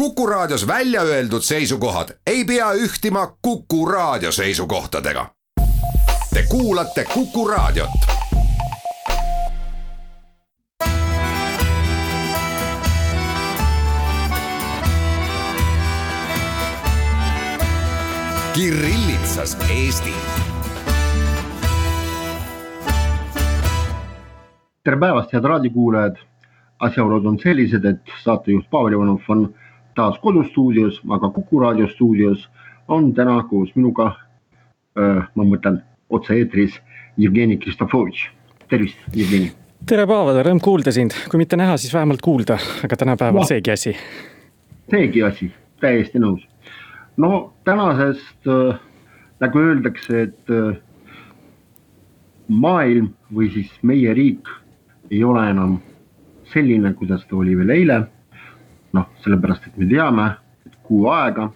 Kuku 0.00 0.26
Raadios 0.26 0.66
välja 0.66 1.02
öeldud 1.02 1.42
seisukohad 1.42 2.08
ei 2.26 2.44
pea 2.44 2.72
ühtima 2.72 3.36
Kuku 3.42 3.86
Raadio 3.86 4.32
seisukohtadega. 4.32 5.26
Te 6.34 6.44
kuulate 6.48 7.04
Kuku 7.14 7.48
Raadiot. 7.48 7.90
Kirillitsas 18.54 19.58
Eesti 19.70 20.14
tere 24.84 24.96
päevast, 25.00 25.32
head 25.32 25.44
raadiokuulajad. 25.44 26.16
asjaolud 26.80 27.24
on 27.26 27.38
sellised, 27.38 27.84
et 27.84 28.00
saatejuht 28.24 28.70
Pavel 28.70 28.92
Ivanov 28.92 29.18
on 29.28 29.54
taas 30.00 30.18
kodustuudios, 30.18 31.00
aga 31.12 31.28
Kuku 31.30 31.60
raadio 31.60 31.88
stuudios 31.88 32.48
on 32.88 33.12
täna 33.14 33.42
koos 33.50 33.72
minuga 33.76 34.06
äh,, 34.96 35.26
ma 35.34 35.44
mõtlen 35.44 35.82
otse-eetris, 36.10 36.78
Jevgeni 37.20 37.58
Kristofovitš. 37.60 38.30
tervist, 38.68 38.98
Jevgeni. 39.14 39.52
tere, 39.86 40.06
Pavel, 40.06 40.40
rõõm 40.46 40.60
kuulda 40.64 40.92
sind, 40.94 41.12
kui 41.30 41.42
mitte 41.42 41.58
näha, 41.60 41.76
siis 41.76 41.92
vähemalt 41.94 42.22
kuulda, 42.24 42.56
aga 42.84 42.96
tänapäeval 42.96 43.44
no, 43.44 43.48
seegi 43.48 43.74
asi. 43.74 43.96
seegi 44.90 45.22
asi, 45.26 45.50
täiesti 45.84 46.22
nõus. 46.22 46.46
no 47.20 47.52
tänasest 47.68 48.48
äh, 48.48 48.80
nagu 49.44 49.64
öeldakse, 49.66 50.22
et 50.22 50.54
äh, 50.54 50.78
maailm 52.48 53.12
või 53.36 53.50
siis 53.52 53.68
meie 53.82 54.14
riik 54.16 54.48
ei 55.10 55.20
ole 55.24 55.44
enam 55.50 55.76
selline, 56.54 56.94
kuidas 56.94 57.26
ta 57.28 57.36
oli 57.36 57.58
veel 57.58 57.76
eile. 57.76 58.00
Noh, 58.96 59.08
sellepärast, 59.24 59.66
et 59.68 59.76
me 59.80 59.88
teame, 59.90 60.26
et 60.66 60.76
kuu 60.86 61.08
aega 61.12 61.50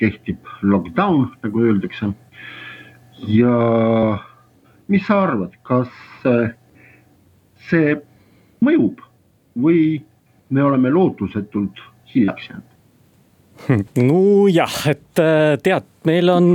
kehtib 0.00 0.48
lockdown, 0.62 1.28
nagu 1.44 1.62
öeldakse. 1.62 2.12
ja 3.28 3.56
mis 4.88 5.06
sa 5.06 5.22
arvad, 5.22 5.54
kas 5.62 5.92
see 7.68 7.94
mõjub 8.62 9.00
või 9.62 10.02
me 10.52 10.62
oleme 10.64 10.90
lootusetult 10.90 11.80
hiljaks 12.12 12.50
jäänud? 12.50 12.68
nojah, 14.08 14.78
et 14.90 15.22
äh, 15.22 15.54
tead, 15.62 15.86
meil 16.08 16.32
on 16.32 16.48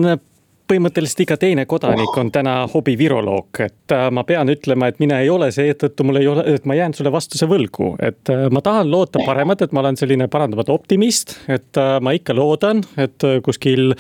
põhimõtteliselt 0.68 1.24
iga 1.24 1.38
teine 1.40 1.66
kodanik 1.70 2.16
on 2.20 2.30
täna 2.34 2.58
hobiviroloog, 2.72 3.62
et 3.64 3.94
äh, 3.96 4.08
ma 4.12 4.24
pean 4.28 4.50
ütlema, 4.52 4.90
et 4.92 5.00
mina 5.00 5.22
ei 5.24 5.30
ole, 5.32 5.50
seetõttu 5.56 6.06
mul 6.08 6.20
ei 6.22 6.28
ole, 6.28 6.44
et 6.58 6.68
ma 6.68 6.76
jään 6.78 6.96
sulle 6.98 7.12
vastuse 7.14 7.48
võlgu, 7.50 7.94
et 8.04 8.32
äh, 8.34 8.48
ma 8.54 8.62
tahan 8.64 8.90
loota 8.92 9.24
paremat, 9.26 9.64
et 9.64 9.76
ma 9.76 9.84
olen 9.84 10.00
selline 10.00 10.28
parandamatu 10.32 10.76
optimist. 10.76 11.38
et 11.48 11.80
äh, 11.80 11.98
ma 12.04 12.14
ikka 12.16 12.36
loodan, 12.36 12.84
et 13.00 13.24
kuskil 13.44 13.94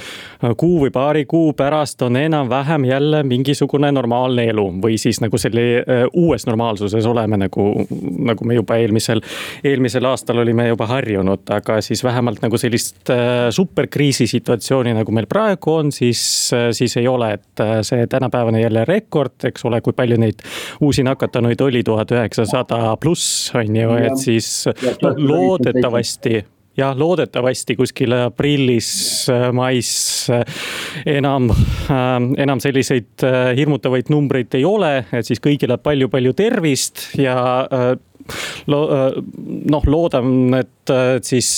kuu 0.59 0.81
või 0.83 0.91
paari 0.93 1.25
kuu 1.25 1.53
pärast 1.57 2.01
on 2.05 2.17
enam-vähem 2.19 2.85
jälle 2.85 3.23
mingisugune 3.27 3.91
normaalne 3.91 4.47
elu 4.51 4.65
või 4.83 4.97
siis 5.01 5.21
nagu 5.23 5.37
selle 5.39 5.83
uues 6.13 6.45
normaalsuses 6.47 7.05
oleme 7.07 7.39
nagu, 7.39 7.67
nagu 8.27 8.47
me 8.47 8.57
juba 8.57 8.77
eelmisel, 8.81 9.21
eelmisel 9.63 10.05
aastal 10.09 10.43
olime 10.43 10.67
juba 10.69 10.87
harjunud, 10.89 11.45
aga 11.53 11.79
siis 11.85 12.03
vähemalt 12.03 12.43
nagu 12.43 12.59
sellist 12.59 13.11
superkriisi 13.55 14.27
situatsiooni, 14.27 14.93
nagu 14.97 15.15
meil 15.15 15.29
praegu 15.29 15.77
on, 15.79 15.91
siis 15.95 16.51
siis 16.71 16.97
ei 16.97 17.07
ole, 17.07 17.31
et 17.37 17.63
äh, 17.63 17.79
see 17.85 18.07
tänapäevane 18.07 18.61
jälle 18.61 18.85
rekord, 18.85 19.37
eks 19.49 19.65
ole, 19.65 19.81
kui 19.81 19.95
palju 19.97 20.17
neid 20.21 20.43
uusi 20.81 21.05
nakatanuid 21.07 21.61
oli, 21.61 21.83
tuhat 21.85 22.11
üheksasada 22.15 22.95
pluss 23.01 23.51
on 23.55 23.75
ju, 23.75 23.97
et 24.09 24.19
siis 24.21 24.49
no, 25.01 25.13
loodetavasti 25.17 26.39
jah, 26.77 26.93
loodetavasti 26.97 27.75
kuskil 27.79 28.13
aprillis, 28.19 28.89
äh, 29.33 29.47
mais 29.55 29.91
enam, 31.05 31.49
enam 32.37 32.61
selliseid 32.63 33.25
hirmutavaid 33.57 34.11
numbreid 34.13 34.59
ei 34.59 34.65
ole, 34.67 34.93
et 35.11 35.27
siis 35.27 35.41
kõigile 35.43 35.79
palju-palju 35.81 36.35
tervist 36.37 37.09
ja 37.17 37.37
lo-, 38.67 38.87
noh, 39.73 39.89
loodan, 39.89 40.31
et 40.59 40.95
siis 41.25 41.51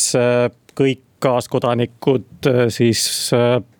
kõik 0.80 1.06
kaaskodanikud 1.20 2.48
siis 2.72 3.02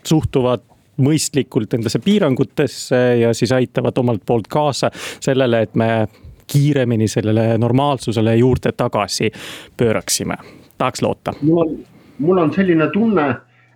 suhtuvad 0.04 0.69
mõistlikult 1.00 1.74
nendesse 1.74 2.00
piirangutesse 2.04 3.00
ja 3.22 3.34
siis 3.34 3.52
aitavad 3.56 3.98
omalt 3.98 4.26
poolt 4.26 4.48
kaasa 4.52 4.92
sellele, 4.94 5.62
et 5.62 5.76
me 5.76 6.08
kiiremini 6.50 7.08
sellele 7.08 7.58
normaalsusele 7.58 8.36
juurde 8.36 8.72
tagasi 8.72 9.32
pööraksime, 9.78 10.38
tahaks 10.78 11.02
loota. 11.02 11.34
mul 11.42 11.62
on, 11.62 11.76
mul 12.20 12.38
on 12.38 12.54
selline 12.54 12.90
tunne, 12.94 13.28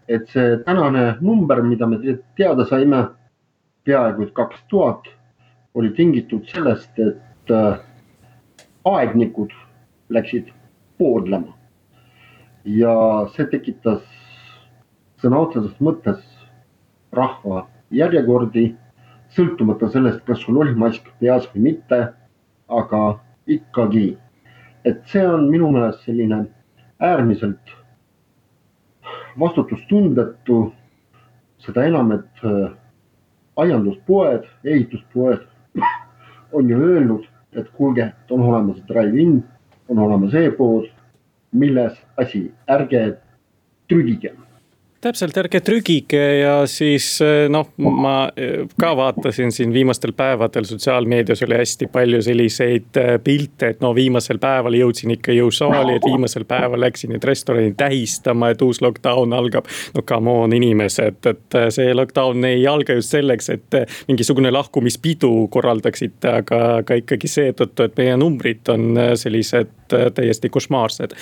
et 0.07 0.29
see 0.34 0.57
tänane 0.66 1.16
number, 1.22 1.61
mida 1.61 1.88
me 1.88 2.00
teada 2.38 2.66
saime, 2.66 3.06
peaaegu 3.85 4.28
et 4.28 4.34
kaks 4.34 4.63
tuhat, 4.67 5.07
oli 5.73 5.90
tingitud 5.90 6.47
sellest, 6.50 7.00
et 7.00 7.51
äh, 7.51 7.78
aednikud 8.85 9.53
läksid 10.09 10.50
poodlema. 10.97 11.57
ja 12.66 12.94
see 13.35 13.45
tekitas 13.51 14.03
sõna 15.19 15.41
otseses 15.44 15.73
mõttes 15.84 16.22
rahva 17.13 17.68
järjekordi, 17.94 18.74
sõltumata 19.34 19.90
sellest, 19.94 20.24
kas 20.28 20.41
sul 20.44 20.59
oli 20.62 20.75
mask 20.78 21.07
peas 21.19 21.47
või 21.53 21.69
mitte. 21.72 22.13
aga 22.74 23.19
ikkagi, 23.47 24.18
et 24.85 25.01
see 25.12 25.22
on 25.28 25.50
minu 25.52 25.68
meelest 25.72 26.06
selline 26.07 26.46
äärmiselt 27.00 27.73
vastutustundetu. 29.40 30.73
seda 31.57 31.84
enam, 31.85 32.12
et 32.12 32.44
äh, 32.44 32.72
aianduspoed, 33.56 34.47
ehituspoed 34.63 35.46
on 36.57 36.69
ju 36.69 36.79
öelnud, 36.79 37.28
et 37.53 37.69
kuulge, 37.69 38.03
et 38.03 38.31
on 38.31 38.41
olemas 38.41 38.81
drive-in, 38.88 39.44
on 39.88 40.00
olemas 40.00 40.34
e-pood, 40.34 40.90
milles 41.52 41.94
asi, 42.18 42.52
ärge 42.68 43.18
trügige 43.88 44.34
täpselt, 45.03 45.38
ärge 45.38 45.59
trügige 45.64 46.22
ja 46.40 46.53
siis 46.69 47.08
eh, 47.24 47.46
noh, 47.52 47.68
ma 47.84 48.30
eh, 48.40 48.64
ka 48.80 48.94
vaatasin 48.97 49.52
siin 49.52 49.74
viimastel 49.75 50.14
päevadel 50.16 50.68
sotsiaalmeedias 50.68 51.44
oli 51.47 51.58
hästi 51.59 51.90
palju 51.91 52.22
selliseid 52.24 53.00
eh, 53.02 53.12
pilte, 53.24 53.74
et 53.74 53.84
no 53.84 53.94
viimasel 53.96 54.40
päeval 54.44 54.78
jõudsin 54.80 55.16
ikka 55.18 55.36
jõusaali, 55.36 55.97
et 55.97 56.08
viimasel 56.08 56.47
päeval 56.50 56.86
läksin 56.86 57.14
nüüd 57.14 57.28
restorani 57.28 57.74
tähistama, 57.78 58.53
et 58.53 58.64
uus 58.64 58.81
lockdown 58.84 59.36
algab. 59.36 59.68
no 59.96 60.06
come 60.08 60.31
on 60.44 60.56
inimesed, 60.56 61.20
et 61.30 61.59
see 61.74 61.94
lockdown 61.94 62.46
ei 62.47 62.66
alga 62.68 62.96
just 62.97 63.16
selleks, 63.16 63.50
et 63.53 63.80
mingisugune 64.08 64.52
lahkumispidu 64.53 65.47
korraldaksite, 65.52 66.38
aga 66.44 66.59
ka 66.88 67.00
ikkagi 67.02 67.31
seetõttu, 67.31 67.88
et 67.90 67.97
meie 68.00 68.18
numbrid 68.20 68.72
on 68.72 69.00
sellised 69.20 69.83
täiesti 70.16 70.50
košmaarsed. 70.54 71.16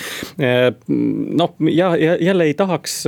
noh, 1.42 1.54
ja, 1.70 1.92
ja 1.96 2.16
jälle 2.20 2.44
ei 2.50 2.54
tahaks 2.58 3.02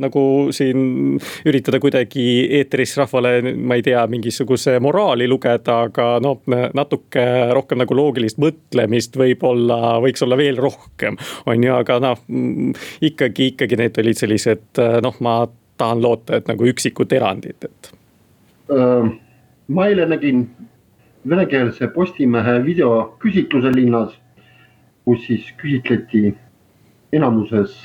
nagu 0.00 0.16
nagu 0.16 0.52
siin 0.54 1.18
üritada 1.46 1.80
kuidagi 1.82 2.26
eetris 2.58 2.96
rahvale, 2.98 3.54
ma 3.56 3.76
ei 3.78 3.84
tea, 3.86 4.04
mingisuguse 4.10 4.78
moraali 4.82 5.28
lugeda, 5.28 5.82
aga 5.88 6.08
noh, 6.22 6.40
natuke 6.74 7.24
rohkem 7.56 7.82
nagu 7.82 7.96
loogilist 7.96 8.40
mõtlemist 8.42 9.16
võib-olla 9.18 9.98
võiks 10.04 10.24
olla 10.24 10.38
veel 10.40 10.58
rohkem, 10.60 11.18
on 11.46 11.64
ju, 11.64 11.74
aga 11.76 11.98
noh, 12.02 12.22
ikkagi, 13.04 13.52
ikkagi 13.54 13.80
need 13.80 14.02
olid 14.02 14.22
sellised 14.22 14.82
noh, 15.04 15.20
ma 15.20 15.38
tahan 15.76 16.00
loota, 16.02 16.38
et 16.38 16.48
nagu 16.48 16.66
üksikud 16.66 17.12
erandid, 17.12 17.68
et. 17.68 17.92
ma 19.68 19.88
eile 19.90 20.06
nägin 20.08 20.46
venekeelse 21.28 21.90
Postimehe 21.92 22.60
videoküsitluse 22.64 23.74
linnas, 23.74 24.14
kus 25.06 25.22
siis 25.26 25.48
küsitleti 25.56 26.34
enamuses 27.14 27.76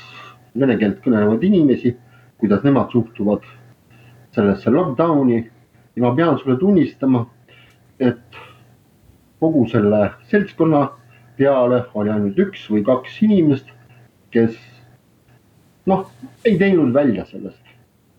vene 0.58 0.74
keelt 0.76 0.98
kõnelevaid 1.04 1.44
inimesi 1.46 1.94
kuidas 2.42 2.64
nemad 2.66 2.90
suhtuvad 2.90 3.44
sellesse 4.34 4.70
lockdown'i. 4.70 5.50
Ja 5.96 6.02
ma 6.02 6.14
pean 6.16 6.38
sulle 6.38 6.56
tunnistama, 6.58 7.26
et 8.00 8.38
kogu 9.40 9.66
selle 9.70 10.08
seltskonna 10.30 10.88
peale 11.36 11.84
oli 11.94 12.10
ainult 12.10 12.40
üks 12.42 12.64
või 12.72 12.82
kaks 12.86 13.20
inimest, 13.22 13.70
kes 14.34 14.56
noh, 15.86 16.08
ei 16.44 16.58
teinud 16.58 16.90
välja 16.96 17.28
sellest 17.30 17.61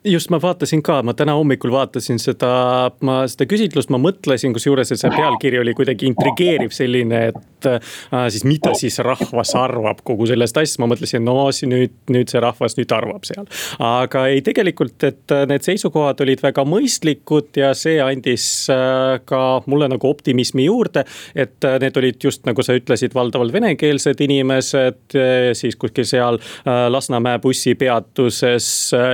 just 0.06 0.30
ma 0.30 0.40
vaatasin 0.42 0.84
ka, 0.84 1.00
ma 1.04 1.14
täna 1.18 1.36
hommikul 1.38 1.72
vaatasin 1.74 2.20
seda, 2.22 2.92
ma 3.06 3.24
seda 3.30 3.48
küsitlust, 3.50 3.92
ma 3.94 4.00
mõtlesin, 4.02 4.54
kusjuures, 4.56 4.92
et 4.92 5.00
see 5.00 5.12
pealkiri 5.14 5.60
oli 5.62 5.74
kuidagi 5.78 6.08
intrigeeriv 6.10 6.74
selline, 6.76 7.22
et 7.32 7.70
äh, 7.70 8.26
siis 8.34 8.46
mida 8.48 8.74
siis 8.78 9.00
rahvas 9.04 9.54
arvab 9.60 10.04
kogu 10.06 10.28
sellest 10.30 10.58
asjast, 10.60 10.82
ma 10.84 10.90
mõtlesin, 10.92 11.24
no 11.24 11.48
nüüd, 11.70 11.96
nüüd 12.12 12.32
see 12.32 12.42
rahvas 12.44 12.78
nüüd 12.80 12.92
arvab 12.96 13.28
seal. 13.28 13.48
aga 13.84 14.26
ei, 14.34 14.42
tegelikult, 14.46 14.98
et 15.08 15.36
äh, 15.36 15.46
need 15.50 15.66
seisukohad 15.66 16.22
olid 16.26 16.44
väga 16.44 16.66
mõistlikud 16.68 17.62
ja 17.62 17.74
see 17.78 18.00
andis 18.04 18.48
äh, 18.74 19.20
ka 19.30 19.44
mulle 19.72 19.90
nagu 19.92 20.10
optimismi 20.10 20.68
juurde. 20.68 21.06
et 21.36 21.64
äh, 21.64 21.80
need 21.80 21.98
olid 21.98 22.20
just 22.24 22.46
nagu 22.50 22.64
sa 22.66 22.76
ütlesid, 22.78 23.16
valdavalt 23.16 23.54
venekeelsed 23.54 24.22
inimesed, 24.24 25.02
äh, 25.16 25.52
siis 25.58 25.80
kuskil 25.80 26.08
seal 26.08 26.40
äh, 26.40 26.86
Lasnamäe 26.92 27.40
bussipeatuses 27.40 28.68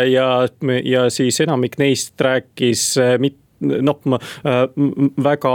ja 0.10 0.30
ja 0.84 1.10
siis 1.10 1.42
enamik 1.42 1.78
neist 1.78 2.22
rääkis 2.22 2.96
mitte 3.20 3.49
noh, 3.60 4.20
väga, 5.24 5.54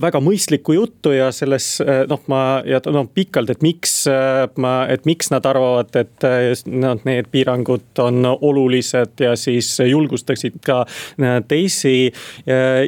väga 0.00 0.20
mõistlikku 0.22 0.76
juttu 0.76 1.14
ja 1.14 1.30
selles 1.34 1.78
noh, 2.08 2.22
ma 2.30 2.40
ja 2.66 2.80
noh 2.92 3.08
pikalt, 3.14 3.50
et 3.54 3.62
miks 3.64 4.04
et 4.08 5.08
miks 5.08 5.30
nad 5.32 5.46
arvavad, 5.48 5.90
et 5.98 6.26
noh, 6.70 6.98
need 7.06 7.28
piirangud 7.32 8.02
on 8.04 8.28
olulised 8.34 9.20
ja 9.24 9.34
siis 9.38 9.70
julgustaksid 9.84 10.60
ka 10.64 10.82
teisi 11.48 12.12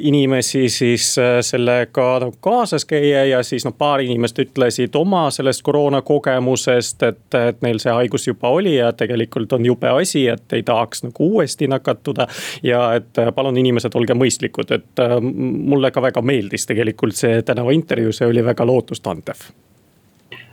inimesi 0.01 0.67
siis 0.73 1.13
sellega 1.47 2.07
nagu 2.23 2.37
kaasas 2.41 2.85
käia 2.89 3.25
ja 3.25 3.43
siis 3.47 3.67
noh, 3.67 3.75
paar 3.79 4.03
inimest 4.05 4.39
ütlesid 4.43 4.97
oma 4.99 5.27
sellest 5.35 5.63
koroona 5.67 6.03
kogemusest, 6.07 7.03
et, 7.03 7.25
et 7.35 7.63
neil 7.65 7.81
see 7.83 7.93
haigus 7.93 8.27
juba 8.29 8.51
oli 8.55 8.77
ja 8.77 8.93
tegelikult 8.97 9.53
on 9.57 9.67
jube 9.67 9.91
asi, 9.91 10.27
et 10.29 10.57
ei 10.57 10.63
tahaks 10.67 11.05
nagu 11.07 11.31
uuesti 11.33 11.69
nakatuda. 11.69 12.27
ja 12.63 12.95
et 12.95 13.19
palun 13.35 13.57
inimesed, 13.57 13.95
olge 13.95 14.15
mõistlikud 14.15 14.36
mõistlikud, 14.37 14.71
et 14.71 15.01
äh, 15.01 15.21
mulle 15.21 15.91
ka 15.91 16.03
väga 16.03 16.23
meeldis 16.23 16.67
tegelikult 16.67 17.15
see 17.17 17.43
tänava 17.43 17.73
intervjuu, 17.73 18.13
see 18.13 18.27
oli 18.27 18.45
väga 18.45 18.67
lootustandev. 18.67 19.37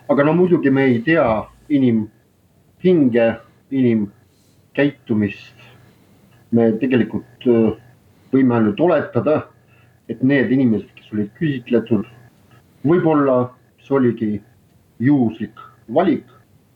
aga 0.09 0.23
no 0.23 0.33
muidugi 0.33 0.69
me 0.69 0.85
ei 0.85 1.01
tea 1.01 1.45
inimhinge, 1.69 3.35
inimkäitumist. 3.71 5.55
me 6.51 6.71
tegelikult 6.79 7.47
äh, 7.47 7.73
võime 8.31 8.55
ainult 8.55 8.79
oletada, 8.79 9.47
et 10.09 10.21
need 10.23 10.51
inimesed, 10.51 10.89
kes 10.95 11.13
olid 11.13 11.29
küsitletud, 11.39 12.05
võib-olla 12.85 13.53
see 13.81 13.95
oligi 13.95 14.41
juhuslik 14.99 15.59
valik, 15.93 16.25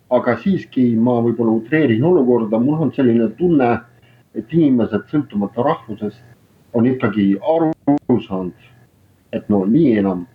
aga 0.10 0.38
siiski 0.38 0.96
ma 0.96 1.22
võib-olla 1.22 1.52
utreerin 1.52 2.04
olukorda, 2.04 2.60
mul 2.60 2.82
on 2.82 2.94
selline 2.94 3.30
tunne, 3.38 3.80
et 4.34 4.54
inimesed 4.54 5.10
sõltumata 5.12 5.64
rahvusest 5.64 6.37
on 6.78 6.86
ikkagi 6.86 7.32
aru 7.42 8.20
saanud, 8.28 8.54
et 9.34 9.50
no 9.50 9.64
nii 9.66 9.98
enam 9.98 10.26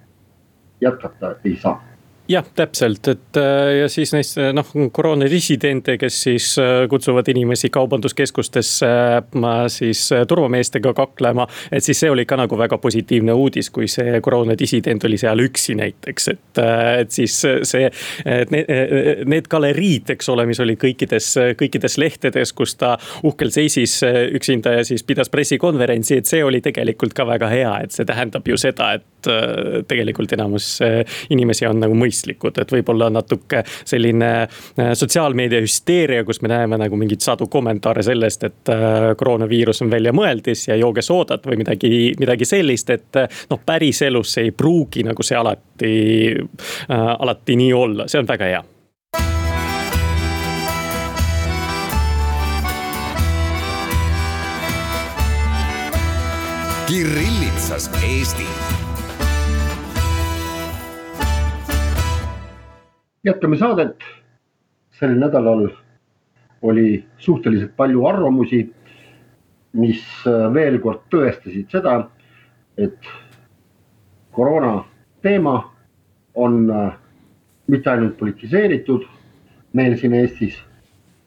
jätkata 0.83 1.37
ei 1.45 1.57
saa 1.63 1.79
jah, 2.29 2.45
täpselt, 2.55 3.09
et 3.09 3.37
äh, 3.37 3.81
ja 3.81 3.89
siis 3.91 4.13
neist 4.15 4.39
äh, 4.39 4.53
noh, 4.55 4.69
koroona 4.95 5.27
dissidente, 5.31 5.97
kes 5.99 6.19
siis 6.27 6.47
äh, 6.61 6.85
kutsuvad 6.91 7.29
inimesi 7.33 7.71
kaubanduskeskustesse 7.73 8.91
siis 9.73 10.05
turvameestega 10.29 10.93
kaklema. 10.95 11.47
et 11.73 11.85
siis 11.85 11.99
see 12.01 12.11
oli 12.11 12.25
ka 12.27 12.37
nagu 12.39 12.59
väga 12.59 12.79
positiivne 12.79 13.35
uudis, 13.35 13.71
kui 13.71 13.89
see 13.91 14.21
koroona 14.23 14.55
dissident 14.59 15.05
oli 15.05 15.19
seal 15.19 15.43
üksi 15.43 15.75
näiteks, 15.79 16.29
et, 16.29 16.63
et 17.03 17.11
siis 17.11 17.35
see. 17.43 17.91
Need, 18.53 18.69
need 19.29 19.49
galeriid, 19.51 20.13
eks 20.15 20.29
ole, 20.33 20.45
mis 20.47 20.61
oli 20.63 20.77
kõikides, 20.81 21.29
kõikides 21.59 21.97
lehtedes, 21.99 22.53
kus 22.57 22.75
ta 22.79 22.95
uhkelt 23.27 23.55
seisis 23.55 23.99
üksinda 24.05 24.77
ja 24.79 24.85
siis 24.87 25.05
pidas 25.07 25.31
pressikonverentsi, 25.33 26.21
et 26.21 26.31
see 26.31 26.43
oli 26.45 26.63
tegelikult 26.65 27.15
ka 27.17 27.27
väga 27.29 27.51
hea, 27.53 27.73
et 27.85 27.95
see 27.95 28.07
tähendab 28.09 28.47
ju 28.49 28.59
seda, 28.61 28.93
et 28.99 29.31
tegelikult 29.89 30.33
enamus 30.37 30.75
inimesi 31.35 31.67
on 31.69 31.83
nagu 31.83 31.97
mõistlikud 31.99 32.12
mõistlikud, 32.13 32.61
et 32.61 32.73
võib-olla 32.73 33.09
natuke 33.13 33.63
selline 33.85 34.31
äh, 34.45 34.93
sotsiaalmeedia 34.99 35.63
hüsteeria, 35.65 36.25
kus 36.25 36.43
me 36.43 36.53
näeme 36.53 36.79
nagu 36.81 36.97
mingeid 36.97 37.25
sadu 37.25 37.49
kommentaare 37.53 38.05
sellest, 38.05 38.45
et 38.45 38.73
äh, 38.73 39.13
koroonaviirus 39.17 39.83
on 39.83 39.93
väljamõeldis 39.93 40.69
ja 40.69 40.77
jooge 40.77 41.03
soodat 41.03 41.47
või 41.47 41.63
midagi, 41.63 42.13
midagi 42.21 42.49
sellist, 42.49 42.91
et 42.91 43.23
äh, 43.23 43.43
noh, 43.51 43.63
päriselus 43.67 44.37
ei 44.43 44.53
pruugi 44.53 45.07
nagu 45.07 45.23
see 45.25 45.39
alati 45.39 45.95
äh,, 46.37 47.09
alati 47.19 47.57
nii 47.57 47.73
olla, 47.73 48.09
see 48.09 48.21
on 48.21 48.29
väga 48.29 48.53
hea. 48.53 48.63
Kirillitsas 56.93 57.89
Eesti 58.05 58.45
jätkame 63.25 63.57
saadet. 63.57 63.97
sel 64.93 65.15
nädalal 65.19 65.69
oli 66.63 67.05
suhteliselt 67.19 67.77
palju 67.77 68.07
arvamusi, 68.07 68.75
mis 69.73 70.03
äh, 70.27 70.55
veel 70.55 70.79
kord 70.79 71.01
tõestasid 71.11 71.73
seda, 71.73 71.95
et 72.79 73.09
koroona 74.31 74.85
teema 75.23 75.57
on 76.35 76.71
äh, 76.71 76.93
mitte 77.67 77.91
ainult 77.91 78.19
politiseeritud 78.19 79.09
meil 79.73 79.97
siin 79.99 80.15
Eestis, 80.15 80.59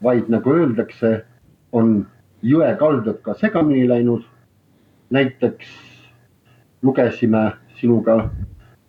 vaid 0.03 0.29
nagu 0.29 0.53
öeldakse, 0.53 1.25
on 1.71 2.05
jõekaldad 2.43 3.19
ka 3.25 3.33
segamini 3.33 3.89
läinud. 3.89 4.23
näiteks 5.09 5.67
lugesime 6.81 7.51
sinuga 7.79 8.29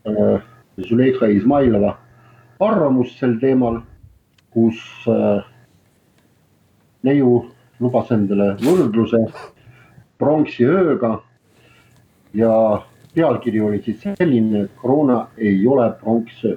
äh, 0.07 0.43
Züleyxa 0.81 1.27
Izmailova 1.27 2.06
arvamust 2.61 3.19
sel 3.21 3.37
teemal, 3.41 3.81
kus 4.55 4.79
äh, 5.11 5.45
neiu 7.05 7.39
lubas 7.81 8.11
endale 8.15 8.55
võrdluse 8.63 9.21
pronksi 10.19 10.65
ööga. 10.65 11.21
ja 12.37 12.53
pealkiri 13.15 13.61
oli 13.61 13.83
siis 13.83 14.03
selline, 14.19 14.67
et 14.67 14.73
koroona 14.77 15.29
ei 15.37 15.67
ole 15.67 15.91
pronksöö 16.01 16.57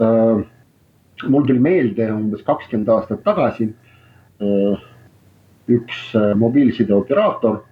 äh,. 0.00 0.44
mul 1.28 1.46
tuli 1.46 1.58
meelde 1.58 2.12
umbes 2.12 2.42
kakskümmend 2.42 2.88
aastat 2.88 3.24
tagasi 3.24 3.68
äh, 3.68 4.86
üks 5.68 6.12
mobiilsideoperaator 6.36 7.64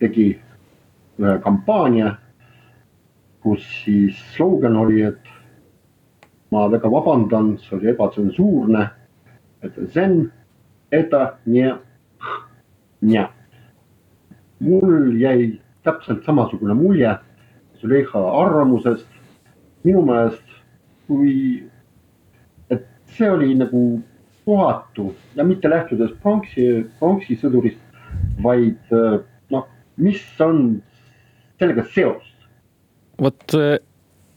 tegi 0.00 0.28
ühe 1.18 1.34
kampaania, 1.42 2.14
kus 3.42 3.64
siis 3.82 4.18
slogan 4.36 4.76
oli, 4.78 5.02
et 5.02 5.37
ma 6.50 6.68
väga 6.68 6.88
vabandan, 6.88 7.56
see 7.58 7.76
oli 7.76 7.90
ebatsensuurne. 7.92 8.88
zen, 9.92 10.30
eta, 10.92 11.38
nie, 11.46 11.74
nie. 13.00 13.26
mul 14.60 15.14
jäi 15.20 15.60
täpselt 15.82 16.24
samasugune 16.24 16.74
mulje 16.74 17.16
Züleyxa 17.80 18.18
arvamusest. 18.18 19.06
minu 19.84 20.02
meelest, 20.02 20.42
kui, 21.06 21.62
et 22.70 22.86
see 23.16 23.30
oli 23.30 23.54
nagu 23.54 24.02
kohatu 24.44 25.12
ja 25.36 25.44
mitte 25.44 25.70
lähtudes 25.70 26.10
pronksi, 26.22 26.86
pronksi 26.98 27.36
sõdurist, 27.38 27.78
vaid 28.42 28.90
noh, 29.50 29.68
mis 29.96 30.24
on 30.40 30.82
sellega 31.60 31.84
seos? 31.94 32.24
vot 33.22 33.56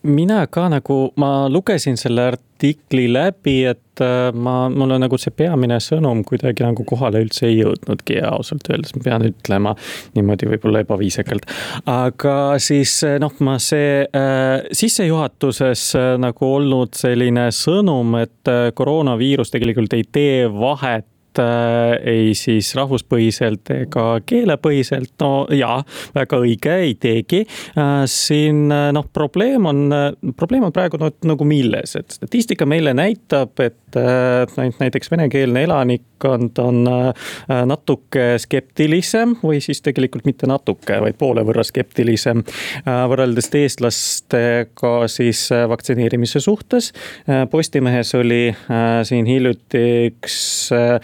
mina 0.03 0.45
ka 0.47 0.67
nagu, 0.71 1.11
ma 1.21 1.49
lugesin 1.49 1.97
selle 1.99 2.31
artikli 2.31 3.07
läbi, 3.11 3.55
et 3.69 4.01
äh, 4.01 4.29
ma, 4.33 4.69
mulle 4.69 4.97
nagu 5.01 5.17
see 5.21 5.33
peamine 5.33 5.77
sõnum 5.81 6.23
kuidagi 6.27 6.65
nagu 6.65 6.85
kohale 6.87 7.21
üldse 7.23 7.47
ei 7.49 7.59
jõudnudki 7.59 8.17
ja 8.19 8.31
ausalt 8.35 8.69
öeldes 8.69 8.95
ma 8.97 9.03
pean 9.05 9.25
ütlema 9.29 9.75
niimoodi 10.17 10.49
võib-olla 10.49 10.83
ebaviisakalt. 10.85 11.45
aga 11.89 12.35
siis 12.61 12.95
äh, 13.07 13.19
noh, 13.21 13.33
ma 13.45 13.57
see 13.61 14.01
äh, 14.05 14.65
sissejuhatuses 14.77 15.87
äh, 15.99 16.09
nagu 16.21 16.51
olnud 16.57 16.97
selline 16.97 17.49
sõnum, 17.55 18.17
et 18.21 18.51
äh, 18.51 18.69
koroonaviirus 18.77 19.53
tegelikult 19.53 19.97
ei 19.97 20.05
tee 20.09 20.45
vahet 20.49 21.07
ei 21.39 22.33
siis 22.37 22.73
rahvuspõhiselt 22.75 23.71
ega 23.75 24.05
keelepõhiselt, 24.25 25.13
no 25.21 25.45
jaa, 25.55 25.79
väga 26.15 26.39
õige, 26.43 26.75
ei 26.87 26.95
teegi 26.99 27.43
äh,. 27.45 28.03
siin 28.11 28.71
äh, 28.71 28.89
noh, 28.95 29.07
probleem 29.13 29.65
on, 29.69 29.83
äh, 29.95 30.09
probleem 30.37 30.65
on 30.67 30.73
praegu 30.75 30.99
no, 31.01 31.11
nagu 31.27 31.47
milles, 31.47 31.95
et 31.99 32.17
statistika 32.17 32.67
meile 32.69 32.93
näitab, 32.97 33.59
et 33.63 33.99
äh, 33.99 34.71
näiteks 34.79 35.11
venekeelne 35.11 35.63
elanikkond 35.67 36.59
on 36.63 36.83
äh, 36.91 37.29
natuke 37.69 38.35
skeptilisem 38.41 39.37
või 39.43 39.61
siis 39.63 39.81
tegelikult 39.85 40.27
mitte 40.27 40.49
natuke, 40.49 40.99
vaid 41.03 41.19
poole 41.21 41.45
võrra 41.47 41.65
skeptilisem 41.67 42.43
äh, 42.43 43.03
võrreldes 43.11 43.51
eestlastega 43.61 44.93
siis 45.11 45.47
äh, 45.55 45.67
vaktsineerimise 45.71 46.43
suhtes 46.43 46.91
äh,. 47.27 47.47
Postimehes 47.51 48.13
oli 48.15 48.51
äh, 48.51 49.01
siin 49.07 49.25
hiljuti 49.27 49.81
üks 50.11 50.35
äh, 50.75 50.99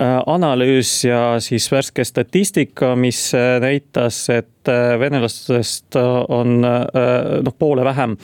analüüs 0.00 0.92
ja 1.04 1.20
siis 1.42 1.66
värske 1.72 2.04
statistika, 2.04 2.94
mis 2.96 3.32
näitas, 3.60 4.22
et 4.32 4.70
venelastest 5.00 5.96
on 6.28 6.60
noh, 6.60 7.54
poole 7.58 7.84
vähem 7.84 8.16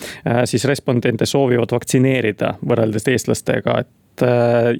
siis 0.44 0.64
respondente 0.68 1.26
soovivad 1.26 1.72
vaktsineerida 1.76 2.54
võrreldes 2.66 3.08
eestlastega, 3.12 3.80
et 3.84 3.90
Äh, 3.90 4.05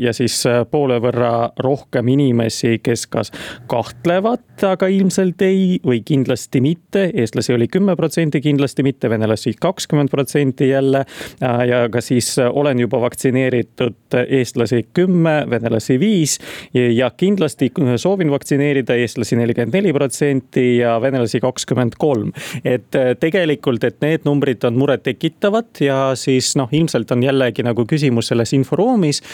ja 0.01 0.13
siis 0.17 0.39
äh, 0.47 0.63
poole 0.71 0.99
võrra 1.03 1.51
rohkem 1.63 2.09
inimesi, 2.09 2.79
kes 2.83 3.07
kas 3.11 3.33
kahtlevad, 3.71 4.45
aga 4.67 4.89
ilmselt 4.93 5.43
ei 5.45 5.79
või 5.85 6.01
kindlasti 6.07 6.61
mitte. 6.65 7.11
eestlasi 7.15 7.55
oli 7.55 7.69
kümme 7.69 7.97
protsenti, 7.97 8.41
kindlasti 8.41 8.85
mitte, 8.87 9.11
venelasi 9.11 9.55
kakskümmend 9.61 10.11
protsenti 10.11 10.69
jälle. 10.69 11.05
Äh, 11.43 11.65
ja 11.69 11.83
ka 11.93 12.01
siis 12.01 12.37
olen 12.39 12.81
juba 12.81 13.01
vaktsineeritud, 13.01 14.17
eestlasi 14.27 14.87
kümme, 14.95 15.45
venelasi 15.51 16.01
viis. 16.01 16.39
ja 16.75 17.11
kindlasti 17.11 17.71
soovin 17.97 18.31
vaktsineerida 18.31 18.95
eestlasi 18.95 19.37
nelikümmend 19.37 19.75
neli 19.75 19.93
protsenti 19.93 20.79
ja 20.79 21.01
venelasi 21.01 21.41
kakskümmend 21.41 21.99
kolm. 21.99 22.33
et 22.65 22.97
tegelikult, 23.21 23.85
et 23.85 24.01
need 24.01 24.25
numbrid 24.25 24.65
on 24.65 24.77
murettekitavad 24.79 25.81
ja 25.81 26.13
siis 26.15 26.57
noh, 26.57 26.69
ilmselt 26.73 27.11
on 27.11 27.23
jällegi 27.23 27.63
nagu 27.63 27.85
küsimus 27.87 28.33
selles 28.33 28.53
inforuumis 28.53 29.23
Äh, 29.23 29.23
äh, 29.23 29.26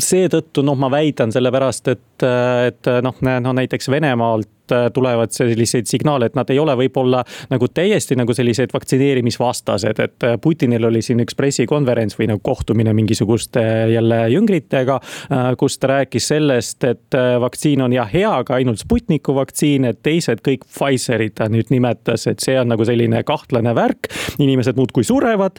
seetõttu 0.00 0.62
noh, 0.66 0.76
ma 0.78 0.90
väidan 0.92 1.32
sellepärast, 1.32 1.88
et, 1.88 2.24
et 2.66 2.90
noh, 3.02 3.16
no 3.40 3.54
näiteks 3.56 3.88
Venemaalt 3.92 4.59
Äh, 4.72 4.90
tulevad 4.94 5.30
selliseid 5.30 5.86
signaale, 5.86 6.26
et 6.26 6.36
nad 6.38 6.50
ei 6.50 6.58
ole 6.58 6.74
võib-olla 6.78 7.22
nagu 7.50 7.68
täiesti 7.74 8.16
nagu 8.18 8.34
sellised 8.34 8.72
vaktsineerimisvastased, 8.74 9.98
et 10.02 10.26
äh, 10.26 10.36
Putinil 10.42 10.84
oli 10.86 11.02
siin 11.02 11.22
üks 11.24 11.36
pressikonverents 11.38 12.18
või 12.18 12.28
nagu 12.30 12.42
kohtumine 12.44 12.92
mingisuguste 12.94 13.62
jälle 13.90 14.20
jüngritega. 14.30 14.98
Äh, 15.32 15.48
kus 15.60 15.78
ta 15.80 15.90
rääkis 15.94 16.30
sellest, 16.30 16.84
et 16.86 17.18
vaktsiin 17.40 17.82
on 17.82 17.94
jah 17.94 18.08
hea, 18.10 18.30
aga 18.42 18.58
ainult 18.58 18.82
Sputniku 18.82 19.34
vaktsiin, 19.38 19.88
et 19.90 20.02
teised 20.06 20.42
kõik 20.46 20.66
Pfizerid 20.68 21.36
ta 21.40 21.48
nüüd 21.50 21.72
nimetas, 21.74 22.28
et 22.30 22.42
see 22.44 22.58
on 22.60 22.70
nagu 22.70 22.86
selline 22.86 23.24
kahtlane 23.26 23.74
värk. 23.76 24.10
inimesed 24.40 24.76
muudkui 24.78 25.04
surevad 25.04 25.58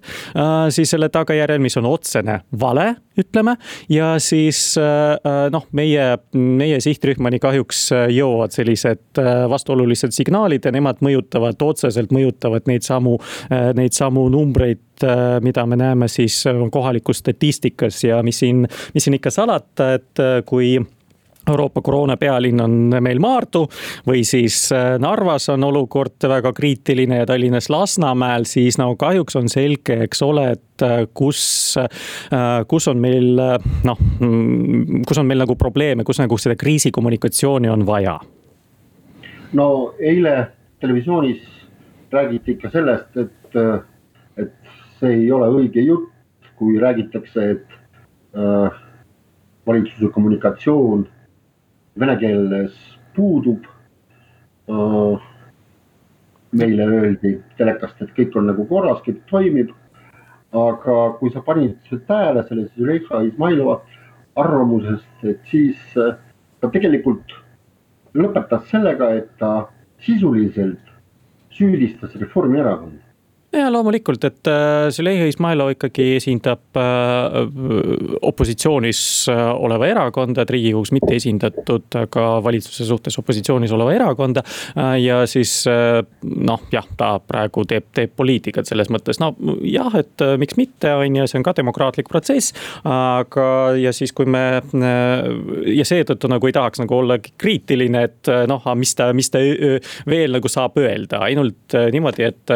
siis 0.73 0.89
selle 0.89 1.09
tagajärjel, 1.13 1.59
mis 1.61 1.75
on 1.77 1.85
otsene 1.85 2.39
vale, 2.59 2.95
ütleme. 3.19 3.55
ja 3.89 4.13
siis 4.19 4.75
noh, 5.51 5.67
meie, 5.75 6.05
meie 6.33 6.79
sihtrühmani 6.83 7.39
kahjuks 7.43 7.89
jõuavad 8.15 8.55
sellised 8.55 9.00
sellised 9.01 9.17
äh, 9.17 9.49
vastuolulised 9.49 10.11
signaalid 10.11 10.65
ja 10.65 10.71
nemad 10.71 11.01
mõjutavad, 11.01 11.59
otseselt 11.61 12.11
mõjutavad 12.11 12.67
neid 12.67 12.83
samu, 12.83 13.19
äh, 13.51 13.73
neid 13.73 13.93
samu 13.93 14.29
numbreid 14.29 15.03
äh, 15.03 15.41
mida 15.41 15.65
me 15.65 15.75
näeme 15.75 16.07
siis 16.07 16.43
kohalikus 16.71 17.19
statistikas 17.19 18.03
ja 18.03 18.23
mis 18.23 18.39
siin, 18.39 18.67
mis 18.93 19.03
siin 19.03 19.15
ikka 19.15 19.31
salata, 19.31 19.93
et 19.93 20.45
kui 20.45 20.79
Euroopa 21.49 21.81
koroona 21.81 22.17
pealinn 22.17 22.61
on 22.61 22.73
meil 23.01 23.19
Maardu 23.19 23.63
või 24.05 24.21
siis 24.23 24.69
Narvas 24.99 25.49
on 25.49 25.63
olukord 25.63 26.21
väga 26.29 26.51
kriitiline 26.53 27.17
ja 27.17 27.25
Tallinnas 27.25 27.69
Lasnamäel, 27.69 28.45
siis 28.45 28.77
no 28.77 28.93
kahjuks 28.95 29.35
on 29.35 29.49
selge, 29.49 30.03
eks 30.05 30.21
ole, 30.21 30.51
et 30.53 30.85
kus, 31.17 31.79
kus 32.67 32.87
on 32.87 33.01
meil 33.01 33.41
noh, 33.41 34.03
mm, 34.19 35.01
kus 35.09 35.17
on 35.17 35.25
meil 35.25 35.41
nagu 35.41 35.57
probleeme, 35.57 36.05
kus 36.05 36.21
nagu 36.21 36.37
seda 36.37 36.55
kriisikommunikatsiooni 36.61 37.73
on 37.73 37.89
vaja 37.89 38.19
no 39.53 39.93
eile 39.99 40.47
televisioonis 40.79 41.41
räägiti 42.11 42.51
ikka 42.51 42.69
sellest, 42.69 43.17
et, 43.17 43.55
et 44.37 44.53
see 44.99 45.13
ei 45.23 45.31
ole 45.31 45.47
õige 45.51 45.83
jutt, 45.85 46.11
kui 46.59 46.79
räägitakse, 46.79 47.45
et 47.55 47.75
äh, 48.37 48.79
valitsuse 49.67 50.11
kommunikatsioon 50.13 51.05
vene 51.99 52.15
keeles 52.21 52.77
puudub 53.15 53.67
äh,. 54.69 55.27
meile 56.51 56.83
öeldi 56.83 57.29
telekast, 57.55 58.01
et 58.03 58.09
kõik 58.11 58.33
on 58.35 58.49
nagu 58.51 58.65
korras, 58.67 58.99
kõik 59.05 59.21
toimib. 59.29 59.69
aga 60.51 60.95
kui 61.19 61.31
sa 61.31 61.39
panid 61.39 61.77
tähele 62.07 62.41
selle 62.43 62.65
Züleyxa 62.75 63.21
Izmailova 63.23 63.77
arvamusest, 64.35 65.23
et 65.23 65.39
siis 65.47 65.79
äh, 65.95 66.17
ta 66.59 66.67
tegelikult 66.67 67.31
lõpetas 68.15 68.67
sellega, 68.71 69.13
et 69.17 69.29
ta 69.39 69.69
sisuliselt 70.05 70.91
süüdistas 71.51 72.15
Reformierakonda 72.15 73.00
ja 73.51 73.67
loomulikult, 73.71 74.23
et 74.23 74.47
äh, 74.47 74.87
Züleyxa 74.95 75.27
Izmailov 75.27 75.73
ikkagi 75.73 76.05
esindab 76.15 76.77
äh, 76.79 77.35
opositsioonis 78.27 79.01
äh, 79.31 79.41
oleva 79.51 79.89
erakonda, 79.91 80.45
et 80.45 80.53
riigikogus 80.55 80.93
mitte 80.95 81.15
esindatud, 81.17 81.87
aga 81.99 82.27
valitsuse 82.45 82.87
suhtes 82.87 83.19
opositsioonis 83.19 83.73
oleva 83.75 83.93
erakonda. 83.95 84.43
ja 85.01 85.21
siis 85.27 85.51
noh, 85.67 86.61
jah, 86.71 86.85
ta 86.97 87.11
praegu 87.19 87.63
teeb, 87.67 87.89
teeb 87.95 88.13
poliitikat 88.15 88.69
selles 88.69 88.89
mõttes, 88.93 89.19
no 89.21 89.33
jah, 89.67 89.91
et 89.99 90.23
miks 90.39 90.55
mitte, 90.59 90.93
on 90.95 91.19
ju, 91.19 91.27
see 91.27 91.39
on 91.41 91.45
ka 91.45 91.53
demokraatlik 91.57 92.09
protsess. 92.11 92.55
aga, 92.87 93.47
ja 93.79 93.91
siis, 93.95 94.13
kui 94.15 94.29
me 94.29 94.61
ja 95.75 95.85
seetõttu 95.87 96.31
nagu 96.31 96.47
ei 96.47 96.55
tahaks 96.55 96.81
nagu 96.83 96.97
olla 97.01 97.19
kriitiline, 97.19 98.05
et 98.07 98.31
noh, 98.49 98.65
mis 98.79 98.95
ta, 98.95 99.11
mis 99.17 99.31
ta 99.33 99.41
veel 100.09 100.37
nagu 100.37 100.51
saab 100.51 100.79
öelda, 100.81 101.21
ainult 101.27 101.77
niimoodi, 101.91 102.27
et 102.31 102.55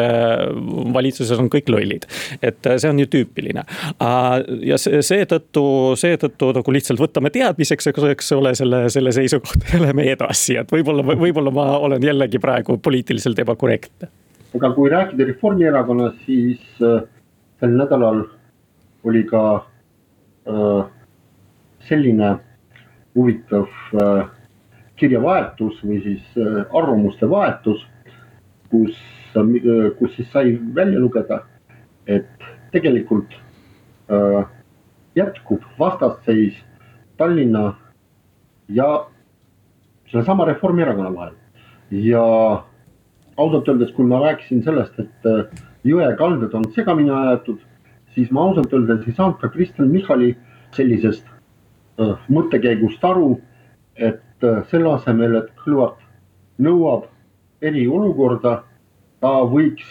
valitsuses 0.94 1.38
on 1.38 1.50
kõik 1.52 1.70
lollid. 1.72 2.06
et 2.42 2.66
äh, 2.66 2.78
see 2.82 2.90
on 2.90 3.00
ju 3.00 3.08
tüüpiline. 3.12 3.64
Äh, 4.02 4.36
ja 4.72 4.78
seetõttu, 4.78 5.64
seetõttu 5.98 6.52
nagu 6.56 6.76
lihtsalt 6.76 7.00
võtame 7.02 7.32
teadmiseks, 7.34 7.90
eks 7.92 8.32
ole, 8.36 8.54
selle, 8.58 8.86
selle 8.92 9.12
seisukohta 9.16 9.74
ja 9.74 9.82
lähme 9.86 10.08
edasi, 10.12 10.58
et 10.62 10.72
võib-olla, 10.72 11.04
võib-olla 11.06 11.52
ma 11.54 11.66
olen 11.78 12.02
jällegi 12.02 12.40
praegu 12.42 12.78
poliitiliselt 12.78 13.38
ebakorrektne. 13.44 14.10
aga 14.56 14.72
kui 14.72 14.90
rääkida 14.90 15.26
Reformierakonnast, 15.28 16.22
siis 16.26 16.62
äh, 16.82 17.02
sel 17.60 17.76
nädalal 17.76 18.24
oli 19.04 19.22
ka 19.28 19.42
äh, 20.48 20.86
selline 21.88 22.36
huvitav 23.16 23.68
äh, 23.94 24.26
kirjavahetus 24.96 25.80
või 25.84 26.00
siis 26.04 26.24
äh, 26.40 26.64
arvamuste 26.76 27.28
vahetus, 27.30 27.84
kus 28.70 28.96
kus 29.98 30.14
siis 30.16 30.30
sai 30.32 30.58
välja 30.74 31.00
lugeda, 31.00 31.42
et 32.06 32.28
tegelikult 32.72 33.34
äh, 34.10 34.46
jätkub 35.16 35.62
vastasseis 35.78 36.54
Tallinna 37.16 37.74
ja 38.68 39.06
sellesama 40.10 40.44
Reformierakonna 40.44 41.14
vahel. 41.14 41.34
ja 41.90 42.64
ausalt 43.36 43.68
öeldes, 43.68 43.92
kui 43.92 44.06
ma 44.06 44.20
rääkisin 44.20 44.62
sellest, 44.62 44.98
et 44.98 45.26
äh, 45.26 45.44
jõekalded 45.84 46.54
on 46.54 46.64
segamini 46.74 47.10
aetud, 47.10 47.60
siis 48.14 48.30
ma 48.30 48.42
ausalt 48.48 48.72
öeldes 48.72 49.06
ei 49.06 49.14
saanud 49.14 49.38
ka 49.40 49.48
Kristen 49.48 49.90
Michali 49.90 50.34
sellisest 50.76 51.26
äh, 52.00 52.16
mõttekäigust 52.28 53.04
aru, 53.04 53.40
et 53.96 54.22
selle 54.70 54.90
asemel, 54.92 55.38
et 55.38 55.52
Kõlvart 55.62 56.02
nõuab 56.60 57.06
eriolukorda 57.68 58.56
ta 59.20 59.32
võiks 59.50 59.86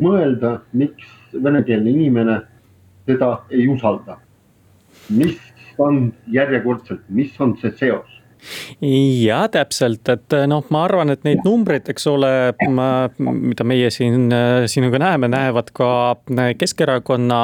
mõelda, 0.00 0.60
miks 0.72 1.08
venekeelne 1.32 1.90
inimene 1.90 2.40
teda 3.06 3.42
ei 3.50 3.68
usalda. 3.68 4.18
mis 5.08 5.38
on 5.78 6.12
järjekordselt, 6.32 7.02
mis 7.08 7.40
on 7.40 7.56
see 7.60 7.70
seos? 7.78 8.15
Ja 9.26 9.42
täpselt, 9.52 10.08
et 10.12 10.36
noh, 10.48 10.64
ma 10.74 10.84
arvan, 10.86 11.10
et 11.14 11.24
neid 11.26 11.42
numbreid, 11.46 11.88
eks 11.92 12.06
ole, 12.10 12.30
mida 13.26 13.66
meie 13.66 13.90
siin 13.94 14.30
sinuga 14.70 15.00
näeme, 15.02 15.30
näevad 15.32 15.72
ka 15.76 15.88
Keskerakonna 16.58 17.40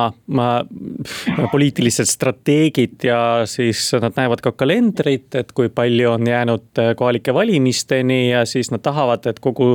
poliitilised 1.53 2.11
strateegid 2.11 3.07
ja 3.07 3.21
siis 3.49 3.85
nad 4.03 4.17
näevad 4.19 4.43
ka 4.45 4.53
kalendrit, 4.57 5.35
et 5.39 5.53
kui 5.57 5.71
palju 5.73 6.11
on 6.15 6.27
jäänud 6.29 6.83
kohalike 6.99 7.35
valimisteni 7.35 8.31
ja 8.31 8.45
siis 8.49 8.71
nad 8.73 8.83
tahavad, 8.85 9.27
et 9.31 9.41
kogu 9.43 9.75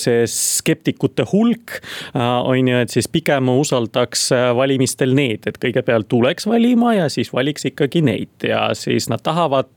see 0.00 0.24
skeptikute 0.30 1.26
hulk 1.32 1.78
on 2.14 2.68
ju, 2.68 2.82
et 2.82 2.92
siis 2.92 3.08
pigem 3.12 3.50
usaldaks 3.52 4.28
valimistel 4.56 5.14
neid, 5.16 5.46
et 5.48 5.58
kõigepealt 5.62 6.08
tuleks 6.12 6.46
valima 6.48 6.94
ja 6.96 7.08
siis 7.12 7.32
valiks 7.34 7.66
ikkagi 7.68 8.02
neid 8.04 8.46
ja 8.46 8.68
siis 8.78 9.08
nad 9.12 9.22
tahavad 9.24 9.70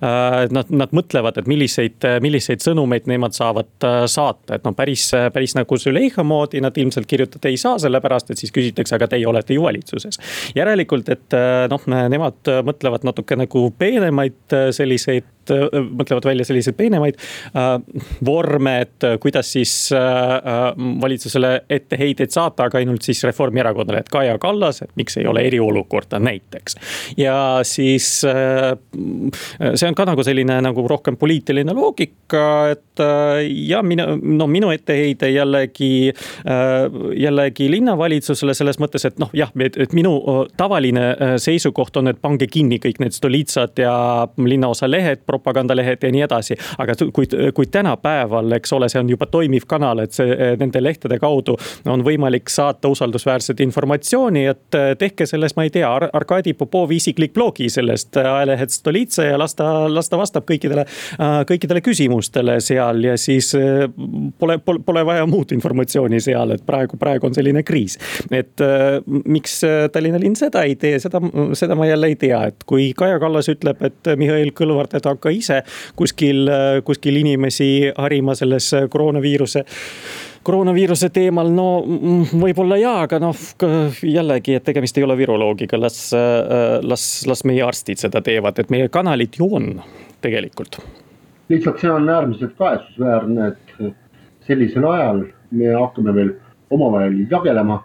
nad, 0.00 0.70
nad 0.70 0.92
mõtlevad, 0.94 1.38
et 1.40 1.48
milliseid, 1.50 2.04
milliseid 2.24 2.62
sõnumeid 2.64 3.08
nemad 3.10 3.36
saavad 3.36 3.86
äh, 3.86 4.00
saata, 4.10 4.58
et 4.58 4.66
noh, 4.66 4.74
päris, 4.76 5.08
päris 5.34 5.54
nagu 5.58 5.78
Züleyxa 5.80 6.24
moodi 6.26 6.62
nad 6.64 6.76
ilmselt 6.78 7.08
kirjutada 7.10 7.50
ei 7.50 7.58
saa, 7.60 7.78
sellepärast 7.82 8.32
et 8.32 8.40
siis 8.40 8.52
küsitakse, 8.54 8.96
aga 8.98 9.10
teie 9.12 9.26
olete 9.28 9.56
ju 9.56 9.64
valitsuses. 9.64 10.20
järelikult, 10.56 11.08
et 11.14 11.36
äh, 11.36 11.64
noh, 11.70 11.84
nemad 11.88 12.52
mõtlevad 12.66 13.06
natuke 13.08 13.38
nagu 13.38 13.68
peenemaid 13.78 14.56
selliseid 14.74 15.28
mõtlevad, 15.48 15.90
mõtlevad 15.98 16.28
välja 16.30 16.46
selliseid 16.48 16.76
peenemaid 16.78 17.18
vorme, 18.24 18.74
et 18.84 19.06
kuidas 19.20 19.52
siis 19.52 19.72
valitsusele 21.00 21.52
etteheiteid 21.70 22.32
saata, 22.34 22.68
aga 22.68 22.78
ainult 22.80 23.06
siis 23.06 23.22
Reformierakonnale, 23.24 24.02
et 24.04 24.12
Kaja 24.12 24.38
Kallas, 24.38 24.82
et 24.82 24.92
miks 24.96 25.18
ei 25.18 25.26
ole 25.26 25.44
eriolukorda 25.48 26.18
näiteks. 26.22 26.76
ja 27.16 27.60
siis 27.62 28.08
see 28.22 29.88
on 29.88 29.96
ka 29.96 30.06
nagu 30.08 30.24
selline 30.24 30.60
nagu 30.64 30.86
rohkem 30.88 31.16
poliitiline 31.16 31.74
loogika, 31.76 32.44
et 32.72 33.02
ja 33.68 33.82
mina, 33.82 34.08
no 34.16 34.46
minu 34.50 34.70
etteheide 34.74 35.30
jällegi, 35.30 36.12
jällegi 37.16 37.70
linnavalitsusele 37.70 38.54
selles 38.54 38.80
mõttes, 38.82 39.06
et 39.08 39.18
noh, 39.22 39.30
jah, 39.36 39.52
et 39.64 39.94
minu 39.96 40.14
tavaline 40.58 41.36
seisukoht 41.40 41.96
on, 42.00 42.12
et 42.12 42.20
pange 42.22 42.48
kinni 42.50 42.80
kõik 42.82 43.00
need 43.02 43.16
Stolitsad 43.16 43.78
ja 43.80 43.94
linnaosa 44.38 44.88
lehed, 44.90 45.24
propagandalehed 45.38 46.02
ja 46.02 46.10
nii 46.12 46.24
edasi. 46.26 46.56
aga 46.78 46.94
kuid, 47.14 47.34
kuid 47.54 47.70
tänapäeval, 47.74 48.52
eks 48.58 48.72
ole, 48.72 48.88
see 48.88 49.00
on 49.00 49.10
juba 49.10 49.26
toimiv 49.30 49.66
kanal, 49.68 50.02
et 50.02 50.12
see 50.16 50.54
nende 50.58 50.82
lehtede 50.82 51.18
kaudu 51.18 51.56
on 51.86 52.02
võimalik 52.04 52.50
saata 52.52 52.90
usaldusväärset 52.92 53.60
informatsiooni, 53.60 54.44
et 54.50 54.78
tehke 54.98 55.26
sellest, 55.26 55.56
ma 55.56 55.66
ei 55.66 55.72
tea 55.74 55.88
Ar, 55.88 56.08
Arkadi 56.12 56.54
Popovi 56.58 56.98
isiklik 56.98 57.34
blogi 57.34 57.68
sellest 57.72 58.16
ajalehest 58.20 58.78
Stolitsa 58.80 59.24
ja 59.24 59.38
las 59.38 59.54
ta, 59.58 59.68
las 59.90 60.10
ta 60.10 60.18
vastab 60.20 60.46
kõikidele, 60.48 60.84
kõikidele 61.48 61.82
küsimustele 61.84 62.58
seal 62.64 63.04
ja 63.04 63.16
siis 63.20 63.52
pole, 64.38 64.58
pole, 64.58 64.82
pole 64.84 65.04
vaja 65.06 65.26
muud 65.28 65.52
informatsiooni 65.56 66.20
seal, 66.22 66.54
et 66.56 66.64
praegu, 66.66 66.98
praegu 67.00 67.28
on 67.28 67.36
selline 67.36 67.62
kriis. 67.66 67.98
et 68.30 68.60
miks 69.24 69.60
Tallinna 69.92 70.20
linn 70.20 70.36
seda 70.38 70.64
ei 70.66 70.76
tee, 70.80 70.98
seda, 71.02 71.20
seda 71.58 71.76
ma 71.78 71.88
jälle 71.88 72.12
ei 72.12 72.16
tea, 72.20 72.42
et 72.50 72.64
kui 72.68 72.90
Kaja 72.96 73.18
Kallas 73.22 73.48
ütleb, 73.52 73.82
et 73.86 74.12
Mihhail 74.18 74.52
Kõlvart, 74.56 74.96
et 74.98 75.08
hakka 75.08 75.27
ise 75.34 75.62
kuskil, 75.96 76.48
kuskil 76.84 77.20
inimesi 77.20 77.92
harima 77.96 78.34
selles 78.38 78.72
koroonaviiruse 78.90 79.64
koroonaviiruse 80.48 81.10
teemal, 81.12 81.50
no 81.52 81.66
võib-olla 82.40 82.78
jaa, 82.80 83.02
aga 83.04 83.18
noh, 83.20 83.36
jällegi, 84.06 84.54
et 84.56 84.64
tegemist 84.64 84.96
ei 84.96 85.04
ole 85.04 85.18
viroloogiga, 85.18 85.76
las, 85.80 85.98
las, 86.82 87.04
las 87.28 87.44
meie 87.48 87.64
arstid 87.66 88.00
seda 88.00 88.22
teevad, 88.24 88.60
et 88.62 88.70
meie 88.72 88.88
kanalid 88.92 89.36
ju 89.36 89.50
on 89.58 89.74
tegelikult. 90.24 90.80
lihtsalt 91.48 91.80
see 91.80 91.90
on 91.90 92.08
äärmiselt 92.12 92.56
kahetsusväärne, 92.56 93.48
et 93.52 93.92
sellisel 94.48 94.84
ajal 94.88 95.22
me 95.50 95.74
hakkame 95.74 96.14
veel 96.14 96.32
omavahel 96.70 97.20
jagelema. 97.30 97.82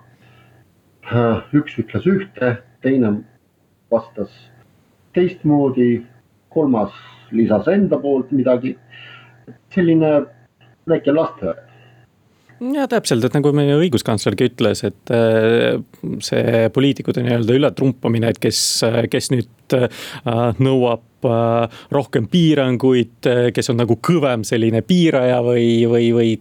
üks 1.54 1.76
ütles 1.82 2.06
ühte, 2.08 2.56
teine 2.82 3.12
vastas 3.92 4.32
teistmoodi, 5.14 6.06
kolmas 6.50 6.94
lisas 7.34 7.68
enda 7.74 8.00
poolt 8.02 8.32
midagi. 8.32 8.78
selline 9.74 10.10
väike 10.88 11.12
lasteaed 11.12 11.70
ja 12.72 12.86
täpselt, 12.88 13.26
et 13.26 13.34
nagu 13.36 13.52
meie 13.56 13.76
õiguskantslergi 13.76 14.48
ütles, 14.52 14.84
et 14.88 15.12
äh, 15.12 15.82
see 16.24 16.70
poliitikute 16.74 17.24
nii-öelda 17.26 17.58
ületrumpamine, 17.58 18.30
et 18.32 18.40
kes, 18.40 18.60
kes 19.12 19.32
nüüd 19.34 19.76
äh, 19.76 19.90
nõuab 20.64 21.02
äh, 21.02 21.13
rohkem 21.24 22.28
piiranguid, 22.32 23.30
kes 23.56 23.72
on 23.74 23.80
nagu 23.82 23.98
kõvem 24.04 24.44
selline 24.48 24.84
piiraja 24.88 25.40
või, 25.46 25.68
või, 25.90 26.12
või. 26.16 26.32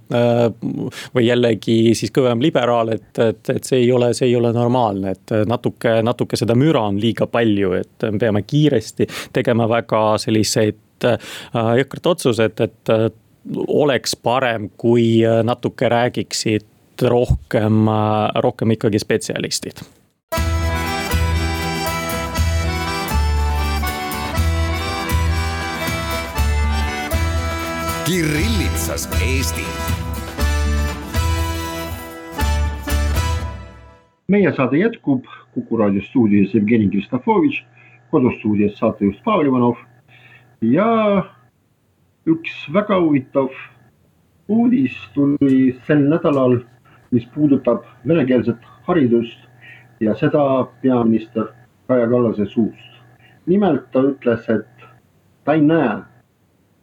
või 1.15 1.27
jällegi 1.27 1.95
siis 1.99 2.13
kõvem 2.15 2.43
liberaal, 2.43 2.93
et, 2.97 3.11
et, 3.19 3.51
et 3.55 3.65
see 3.65 3.83
ei 3.85 3.91
ole, 3.93 4.13
see 4.15 4.29
ei 4.31 4.37
ole 4.37 4.53
normaalne, 4.55 5.15
et 5.17 5.35
natuke, 5.49 5.99
natuke 6.05 6.39
seda 6.39 6.57
müra 6.59 6.85
on 6.91 7.01
liiga 7.01 7.27
palju, 7.31 7.73
et 7.79 8.09
me 8.11 8.21
peame 8.23 8.43
kiiresti 8.47 9.09
tegema 9.33 9.69
väga 9.71 10.03
selliseid 10.23 10.79
jõhkrad 11.03 12.07
otsused, 12.13 12.61
et 12.63 12.93
oleks 13.67 14.17
parem, 14.17 14.71
kui 14.77 15.25
äh, 15.27 15.43
natuke 15.45 15.89
räägiksid 15.89 17.03
rohkem, 17.03 17.89
äh, 17.89 18.31
rohkem 18.43 18.71
ikkagi 18.77 18.99
spetsialistid 19.03 19.83
Kirillitsas 28.07 29.09
Eesti. 29.23 29.63
meie 34.29 34.53
saade 34.53 34.79
jätkub 34.79 35.25
Kuku 35.55 35.77
raadio 35.77 36.03
stuudios 36.03 36.55
Jevgeni 36.55 36.89
Kristofovitš, 36.91 37.65
kodustuudios 38.11 38.79
saatejuht 38.79 39.23
Pavel 39.25 39.47
Ivanov 39.47 39.77
ja 40.61 40.89
üks 42.27 42.67
väga 42.73 42.99
huvitav 43.01 43.55
uudis 44.49 44.99
tuli 45.15 45.79
sel 45.87 46.03
nädalal, 46.09 46.59
mis 47.11 47.27
puudutab 47.35 47.87
venekeelset 48.09 48.59
haridust 48.89 49.47
ja 50.01 50.15
seda 50.15 50.65
peaminister 50.83 51.53
Kaja 51.87 52.09
Kallase 52.09 52.47
suust. 52.47 53.03
nimelt 53.47 53.91
ta 53.93 54.03
ütles, 54.03 54.49
et 54.49 54.89
ta 55.45 55.55
ei 55.55 55.61
näe 55.61 55.99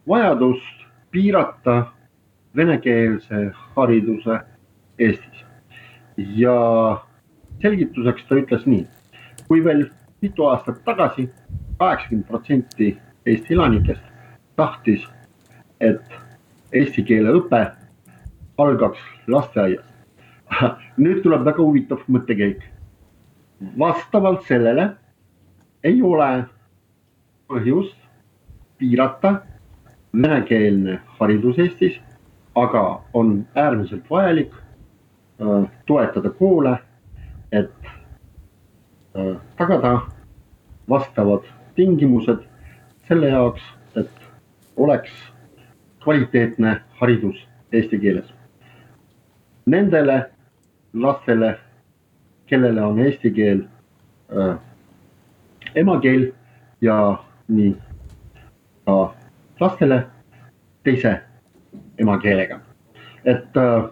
vajadust 0.08 0.80
piirata 1.12 1.84
venekeelse 2.56 3.52
hariduse 3.76 4.40
Eestis. 5.00 5.46
ja 6.18 6.56
selgituseks 7.62 8.26
ta 8.28 8.36
ütles 8.36 8.66
nii, 8.66 8.88
kui 9.48 9.64
veel 9.64 9.86
mitu 10.22 10.46
aastat 10.46 10.84
tagasi 10.86 11.30
kaheksakümmend 11.80 12.28
protsenti 12.28 12.98
Eesti 13.26 13.54
elanikest 13.54 14.04
tahtis 14.56 15.08
et 15.80 16.18
eesti 16.76 17.04
keele 17.08 17.34
õpe 17.40 17.62
algaks 18.60 19.00
lasteaias. 19.32 19.86
nüüd 21.04 21.22
tuleb 21.24 21.46
väga 21.48 21.64
huvitav 21.64 22.04
mõttekäik. 22.12 22.62
vastavalt 23.80 24.46
sellele 24.48 24.86
ei 25.84 26.02
ole 26.02 26.46
põhjust 27.52 27.98
piirata 28.80 29.42
venekeelne 30.14 31.00
haridus 31.20 31.60
Eestis, 31.60 32.00
aga 32.56 33.02
on 33.14 33.48
äärmiselt 33.56 34.10
vajalik 34.10 34.52
äh, 34.54 35.72
toetada 35.86 36.30
koole, 36.30 36.78
et 37.52 37.72
äh, 39.16 39.38
tagada 39.58 40.00
vastavad 40.90 41.44
tingimused 41.76 42.44
selle 43.08 43.30
jaoks, 43.30 43.62
et 43.96 44.12
oleks 44.78 45.12
kvaliteetne 46.04 46.82
haridus 47.00 47.48
eesti 47.72 48.00
keeles. 48.00 48.34
Nendele 49.66 50.30
lastele, 50.94 51.58
kellele 52.46 52.82
on 52.82 53.00
eesti 53.00 53.32
keel 53.32 53.64
äh, 54.34 54.58
emakeel 55.76 56.32
ja 56.82 57.24
nii 57.48 57.76
ka 58.86 59.14
lastele 59.60 60.08
teise 60.84 61.22
emakeelega. 61.98 62.60
et 63.26 63.58
äh, 63.58 63.90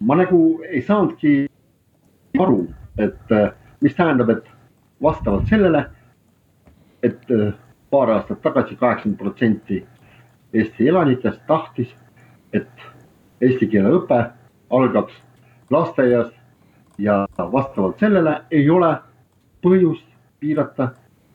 ma 0.00 0.14
nagu 0.16 0.60
ei 0.68 0.82
saanudki 0.82 1.48
aru, 2.40 2.68
et 2.98 3.32
äh, 3.32 3.50
mis 3.80 3.94
tähendab, 3.94 4.30
et 4.30 4.44
vastavalt 5.02 5.46
sellele, 5.48 5.84
et 7.02 7.30
äh, 7.30 7.52
paar 7.90 8.10
aastat 8.10 8.42
tagasi 8.42 8.76
kaheksakümmend 8.76 9.18
protsenti 9.18 9.86
Eesti 10.54 10.88
elanikest 10.88 11.40
tahtis, 11.46 11.90
et 12.52 12.84
eesti 13.40 13.66
keele 13.68 13.90
õpe 13.98 14.22
algaks 14.70 15.12
lasteaias 15.70 16.30
ja 16.98 17.26
vastavalt 17.52 18.00
sellele 18.00 18.40
ei 18.50 18.70
ole 18.70 18.94
põhjust 19.62 20.06
piirata 20.40 20.88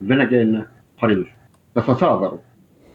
venekeelne 0.07 0.65
haridus. 0.97 1.29
kas 1.73 1.85
sa 1.85 1.95
saad 1.95 2.25
aru? 2.27 2.41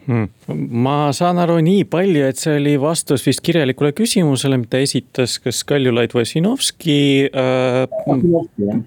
Hmm. 0.09 0.29
ma 0.73 1.11
saan 1.13 1.37
aru 1.43 1.59
nii 1.61 1.83
palju, 1.91 2.23
et 2.31 2.39
see 2.41 2.55
oli 2.57 2.75
vastus 2.81 3.27
vist 3.27 3.43
kirjalikule 3.45 3.91
küsimusele, 3.93 4.57
mida 4.63 4.81
esitas 4.81 5.37
kas 5.45 5.61
Kaljulaid 5.69 6.17
või 6.17 6.25
Ossinovski 6.25 7.01
äh, 7.29 7.83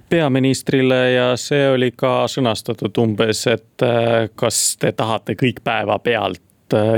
peaministrile 0.09 1.01
ja 1.13 1.27
see 1.37 1.67
oli 1.75 1.91
ka 1.93 2.23
sõnastatud 2.31 2.97
umbes, 3.03 3.45
et 3.53 3.85
äh, 3.85 4.31
kas 4.33 4.63
te 4.81 4.95
tahate 4.97 5.37
kõik 5.37 5.61
päevapealt 5.61 6.41
Äh, 6.41 6.50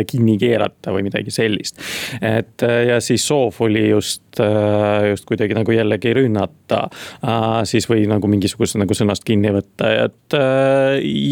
kinni 0.07 0.37
keerata 0.41 0.93
või 0.93 1.07
midagi 1.07 1.33
sellist. 1.33 1.79
et 2.21 2.63
äh, 2.63 2.83
ja 2.89 2.99
siis 3.03 3.25
soov 3.27 3.59
oli 3.65 3.87
just, 3.89 4.23
äh, 4.39 5.09
just 5.09 5.25
kuidagi 5.29 5.55
nagu 5.57 5.75
jällegi 5.75 6.13
rünnata 6.17 6.83
siis 7.69 7.87
või 7.89 8.05
nagu 8.09 8.27
mingisugust 8.29 8.77
nagu 8.79 8.95
sõnast 8.97 9.23
kinni 9.27 9.51
võtta, 9.53 9.89
et 10.07 10.35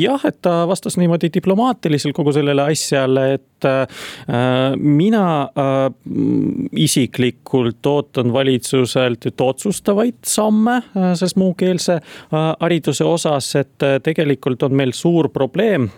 jah, 0.02 0.26
et 0.28 0.38
ta 0.44 0.62
vastas 0.70 0.98
niimoodi 1.00 1.32
diplomaatiliselt 1.34 2.16
kogu 2.16 2.34
sellele 2.36 2.66
asjale, 2.72 3.26
et 3.40 3.68
mina 4.82 5.26
isiklikult 6.86 7.90
ootan 7.92 8.34
valitsuselt 8.34 9.28
otsustavaid 9.42 10.22
samme 10.26 10.80
selles 10.94 11.36
muukeelse 11.40 12.00
hariduse 12.32 13.06
osas, 13.06 13.52
et 13.62 13.88
tegelikult 14.04 14.64
on 14.68 14.78
meil 14.78 14.96
suur 14.98 15.30
probleem 15.34 15.90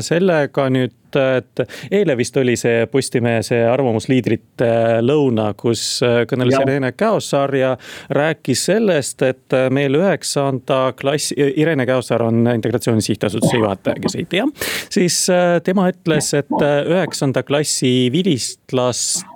sellega 0.00 0.68
nüüd 0.72 0.94
et 1.16 1.62
eile 1.90 2.16
vist 2.18 2.36
oli 2.36 2.56
see 2.58 2.86
Postimehe 2.90 3.42
see 3.46 3.62
arvamusliidrite 3.68 4.70
lõuna, 5.04 5.52
kus 5.58 6.00
kõneles 6.30 6.58
Irene 6.58 6.92
Käosaar 6.96 7.54
ja 7.54 7.74
rääkis 8.10 8.64
sellest, 8.70 9.22
et 9.22 9.56
meil 9.70 9.94
üheksanda 10.00 10.92
klassi, 10.98 11.36
Irene 11.36 11.86
Käosaar 11.86 12.26
on 12.26 12.42
Integratsiooni 12.54 13.04
Sihtasutuse 13.04 13.60
juhataja, 13.60 14.00
kes 14.02 14.18
ei 14.18 14.26
tea. 14.30 14.46
siis 14.90 15.22
tema 15.64 15.88
ütles, 15.92 16.32
et 16.38 16.50
üheksanda 16.90 17.42
klassi 17.46 18.10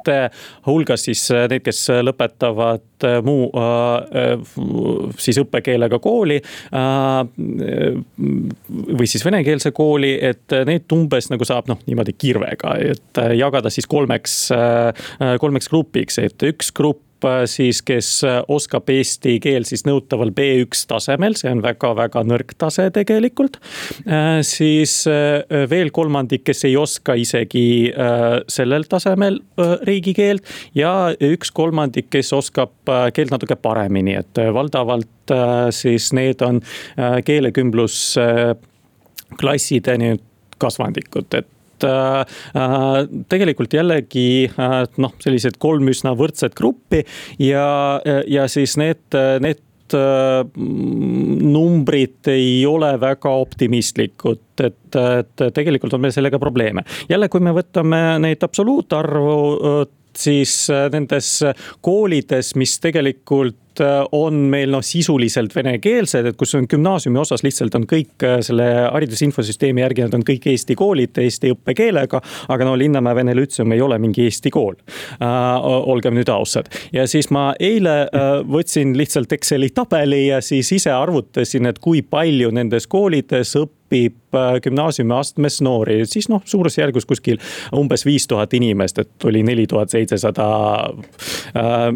vilistlaste 0.01 0.31
hulgas 0.67 1.05
siis 1.05 1.29
need, 1.31 1.63
kes 1.65 1.89
lõpetavad 2.05 3.07
muu 3.25 3.51
siis 5.19 5.39
õppekeelega 5.41 5.99
kooli 6.03 6.41
või 8.21 9.07
siis 9.09 9.25
venekeelse 9.25 9.73
kooli, 9.73 10.19
et 10.21 10.53
need 10.67 10.91
umbes 10.93 11.31
nagu 11.31 11.45
saab 11.45 11.69
noh, 11.69 11.79
niimoodi 11.87 12.13
kirvega, 12.19 12.77
et 12.81 13.23
jagada 13.37 13.71
siis 13.71 13.87
kolmeks, 13.89 14.51
kolmeks 15.41 15.69
grupiks, 15.73 16.19
et 16.19 16.43
üks 16.51 16.73
grupp 16.77 17.10
siis, 17.51 17.83
kes 17.87 18.23
oskab 18.49 18.89
eesti 18.93 19.39
keel 19.43 19.65
siis 19.69 19.85
nõutaval 19.87 20.31
B1 20.37 20.87
tasemel, 20.91 21.35
see 21.39 21.51
on 21.53 21.63
väga-väga 21.65 22.21
nõrk 22.27 22.51
tase 22.59 22.91
tegelikult. 22.95 23.55
siis 24.47 25.05
veel 25.71 25.91
kolmandik, 25.95 26.45
kes 26.45 26.65
ei 26.69 26.77
oska 26.77 27.15
isegi 27.19 27.93
sellel 28.49 28.85
tasemel 28.91 29.41
riigikeelt 29.87 30.43
ja 30.75 31.15
üks 31.21 31.51
kolmandik, 31.55 32.11
kes 32.11 32.33
oskab 32.37 32.71
keelt 33.15 33.31
natuke 33.35 33.57
paremini, 33.57 34.15
et 34.21 34.35
valdavalt 34.55 35.09
siis 35.75 36.13
need 36.17 36.43
on 36.43 36.61
keelekümblusklassid 37.25 39.87
nii 40.01 40.17
kasvandikud, 40.61 41.35
et 41.35 41.47
tegelikult 43.31 43.75
jällegi 43.75 44.51
noh, 45.01 45.15
sellised 45.23 45.59
kolm 45.63 45.91
üsna 45.93 46.15
võrdset 46.19 46.55
gruppi 46.59 47.05
ja, 47.43 48.01
ja 48.29 48.47
siis 48.51 48.77
need, 48.81 49.03
need 49.45 49.63
numbrid 51.51 52.29
ei 52.31 52.61
ole 52.69 52.93
väga 53.03 53.33
optimistlikud, 53.43 54.43
et, 54.63 54.99
et 55.01 55.47
tegelikult 55.57 55.97
on 55.97 56.05
meil 56.05 56.15
sellega 56.15 56.39
probleeme. 56.39 56.85
jälle, 57.11 57.29
kui 57.29 57.43
me 57.43 57.51
võtame 57.57 58.21
neid 58.23 58.43
absoluutarvu 58.47 59.83
siis 60.21 60.69
nendes 60.93 61.41
koolides, 61.83 62.55
mis 62.59 62.79
tegelikult 62.83 63.70
Äh, 63.70 63.70
on 64.13 64.35
meil 64.53 64.71
noh, 64.73 64.83
sisuliselt 64.85 65.55
venekeelsed, 65.57 66.27
et 66.31 66.39
kus 66.39 66.55
on 66.59 66.69
gümnaasiumi 66.71 67.21
osas 67.21 67.45
lihtsalt 67.47 67.75
on 67.79 67.87
kõik 67.91 68.27
äh, 68.27 68.39
selle 68.45 68.67
hariduse 68.87 69.27
infosüsteemi 69.29 69.85
järgi, 69.85 70.07
nad 70.07 70.17
on 70.19 70.25
kõik 70.27 70.47
eesti 70.53 70.77
koolid 70.79 71.19
eesti 71.21 71.55
õppekeelega. 71.55 72.21
aga 72.49 72.69
no 72.69 72.77
Linnamäe 72.79 73.21
Vene 73.21 73.35
Lütseum 73.37 73.73
ei 73.73 73.81
ole 73.81 73.99
mingi 73.99 74.25
eesti 74.29 74.51
kool 74.51 74.77
äh,. 74.77 75.29
olgem 75.91 76.15
nüüd 76.15 76.29
ausad 76.33 76.71
ja 76.93 77.07
siis 77.11 77.31
ma 77.31 77.51
eile 77.61 77.97
äh, 78.07 78.31
võtsin 78.47 78.97
lihtsalt 78.99 79.33
Exceli 79.33 79.71
tabeli 79.75 80.27
ja 80.27 80.41
siis 80.45 80.73
ise 80.73 80.93
arvutasin, 80.95 81.67
et 81.71 81.79
kui 81.79 82.03
palju 82.03 82.51
nendes 82.55 82.87
koolides 82.91 83.57
õpib 83.57 83.80
õpib 83.91 84.39
äh, 84.39 84.61
gümnaasiumiastmes 84.63 85.61
noori, 85.67 86.05
siis 86.07 86.29
noh, 86.31 86.43
suurusjärgus 86.47 87.07
kuskil 87.07 87.41
umbes 87.77 88.07
viis 88.07 88.27
tuhat 88.31 88.55
inimest, 88.55 88.99
et 89.03 89.25
oli 89.27 89.43
neli 89.43 89.67
tuhat 89.67 89.91
seitsesada 89.91 90.47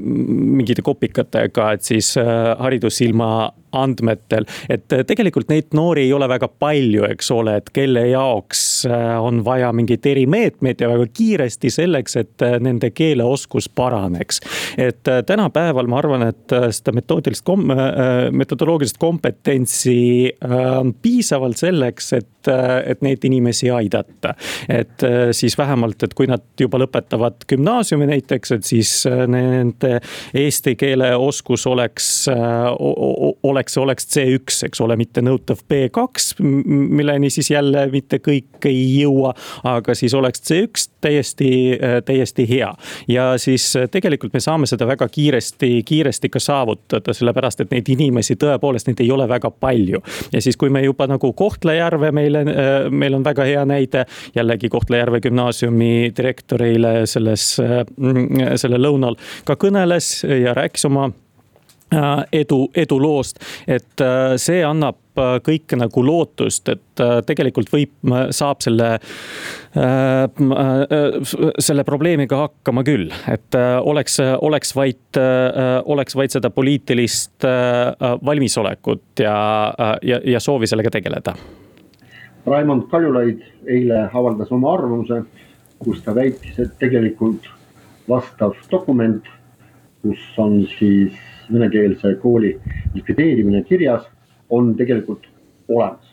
mingite 0.02 0.82
kopikatega, 0.82 1.72
et 1.72 1.82
siis 1.82 2.16
äh, 2.18 2.24
Haridussilma 2.58 3.52
andmetel. 3.74 4.46
et 4.68 4.92
äh, 4.92 5.02
tegelikult 5.06 5.48
neid 5.50 5.74
noori 5.74 6.04
ei 6.06 6.12
ole 6.14 6.28
väga 6.30 6.48
palju, 6.48 7.04
eks 7.08 7.30
ole, 7.34 7.56
et 7.58 7.70
kelle 7.74 8.06
jaoks 8.08 8.84
äh, 8.86 9.14
on 9.22 9.42
vaja 9.44 9.72
mingeid 9.74 10.06
erimeetmeid 10.06 10.80
ja 10.80 10.90
väga 10.90 11.06
kiiresti 11.14 11.70
selleks, 11.70 12.16
et 12.16 12.44
nende 12.60 12.90
keeleoskus 12.90 13.68
paraneks. 13.68 14.40
et 14.78 15.02
tänapäeval 15.26 15.90
ma 15.90 15.98
arvan, 15.98 16.26
et 16.28 16.54
seda 16.74 16.94
metoodilist 16.94 17.44
kom-, 17.46 17.70
metodoloogilist 18.30 18.98
kompetentsi 18.98 19.96
on 20.44 20.94
piisavalt 21.02 21.58
selleks, 21.58 21.83
et 22.16 22.30
et 22.44 23.00
neid 23.00 23.22
inimesi 23.24 23.70
aidata. 23.72 24.34
et 24.68 25.00
siis 25.32 25.58
vähemalt, 25.58 26.02
et 26.02 26.14
kui 26.14 26.26
nad 26.28 26.42
juba 26.60 26.76
lõpetavad 26.82 27.46
gümnaasiumi 27.48 28.06
näiteks, 28.10 28.52
et 28.52 28.64
siis 28.68 28.90
nende 29.08 29.94
eesti 30.36 30.74
keele 30.76 31.14
oskus 31.16 31.66
oleks, 31.66 32.26
oleks, 33.48 33.78
oleks 33.78 34.08
C1, 34.16 34.58
eks 34.68 34.80
ole, 34.84 34.96
mitte 35.00 35.24
nõutav 35.24 35.62
B2, 35.72 36.42
milleni 36.44 37.30
siis 37.32 37.50
jälle 37.50 37.86
mitte 37.92 38.20
kõik 38.20 38.68
ei 38.68 38.84
jõua. 39.00 39.32
aga 39.64 39.94
siis 39.94 40.14
oleks 40.14 40.42
C1 40.50 40.88
täiesti, 41.00 41.78
täiesti 42.04 42.48
hea. 42.48 42.74
ja 43.08 43.38
siis 43.38 43.72
tegelikult 43.90 44.32
me 44.32 44.40
saame 44.40 44.66
seda 44.66 44.86
väga 44.86 45.08
kiiresti, 45.08 45.82
kiiresti 45.84 46.28
ka 46.28 46.40
saavutada, 46.40 47.14
sellepärast 47.14 47.64
et 47.64 47.74
neid 47.74 47.88
inimesi 47.88 48.36
tõepoolest, 48.40 48.88
neid 48.88 49.00
ei 49.04 49.10
ole 49.12 49.28
väga 49.28 49.50
palju. 49.50 50.02
ja 50.32 50.42
siis, 50.42 50.56
kui 50.56 50.70
me 50.70 50.84
juba 50.84 51.06
nagu 51.10 51.32
Kohtla-Järve 51.74 52.12
meile, 52.12 52.44
meil 52.90 53.14
on 53.14 53.24
väga 53.24 53.44
hea 53.44 53.64
näide. 53.66 54.04
Jällegi 54.34 54.68
Kohtla-Järve 54.68 55.20
gümnaasiumi 55.20 56.12
direktorile 56.16 57.06
selles, 57.06 57.56
selle 57.58 58.78
lõunal 58.78 59.18
ka 59.44 59.56
kõneles 59.58 60.22
ja 60.28 60.54
rääkis 60.54 60.86
oma 60.86 61.08
äh, 61.94 62.24
edu, 62.32 62.68
eduloost, 62.76 63.42
et 63.66 64.04
äh, 64.04 64.36
see 64.40 64.60
annab 64.64 65.18
äh, 65.18 65.40
kõik 65.42 65.74
nagu 65.80 66.04
lootust, 66.06 66.70
et 66.70 67.02
tegelikult 67.26 67.72
võib, 67.74 67.90
saab 68.30 68.60
selle, 68.62 68.92
selle 71.58 71.84
probleemiga 71.86 72.38
hakkama 72.44 72.84
küll, 72.86 73.08
et 73.32 73.58
oleks, 73.82 74.20
oleks 74.22 74.70
vaid, 74.78 75.18
oleks 75.90 76.14
vaid 76.14 76.36
seda 76.36 76.52
poliitilist 76.54 77.48
valmisolekut 78.30 79.26
ja, 79.26 79.36
ja, 80.06 80.22
ja 80.36 80.42
soovi 80.46 80.70
sellega 80.70 80.94
tegeleda 80.94 81.34
Raimond 82.46 82.88
Kaljulaid 82.90 83.40
eile 83.66 84.02
avaldas 84.12 84.50
oma 84.52 84.74
arvamuse, 84.76 85.22
kus 85.80 86.02
ta 86.04 86.14
väitis, 86.16 86.58
et 86.60 86.74
tegelikult 86.80 87.48
vastav 88.08 88.56
dokument, 88.70 89.24
kus 90.02 90.24
on 90.38 90.58
siis 90.76 91.16
venekeelse 91.52 92.16
kooli 92.22 92.52
likvideerimine 92.94 93.62
kirjas, 93.68 94.04
on 94.50 94.74
tegelikult 94.76 95.24
olemas 95.68 96.03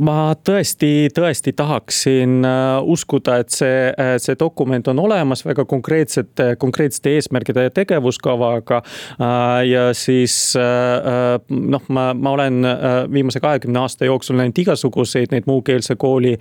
ma 0.00 0.32
tõesti, 0.44 1.10
tõesti 1.12 1.52
tahaksin 1.56 2.44
äh, 2.46 2.78
uskuda, 2.88 3.38
et 3.42 3.52
see, 3.52 3.90
äh, 3.92 4.14
see 4.22 4.36
dokument 4.40 4.88
on 4.88 5.02
olemas 5.02 5.44
väga 5.44 5.66
konkreetsete, 5.68 6.54
konkreetsete 6.60 7.12
eesmärgide 7.18 7.66
ja 7.66 7.72
tegevuskavaga. 7.74 8.80
Äh, 8.80 9.66
ja 9.68 9.82
siis 9.92 10.38
noh, 10.56 11.84
ma, 11.92 12.06
ma 12.14 12.30
olen 12.32 12.64
viimase 13.12 13.40
kahekümne 13.44 13.82
aasta 13.82 14.08
jooksul 14.08 14.38
näinud 14.38 14.58
igasuguseid 14.58 15.32
neid 15.34 15.46
muukeelse 15.46 15.96
kooli 16.00 16.34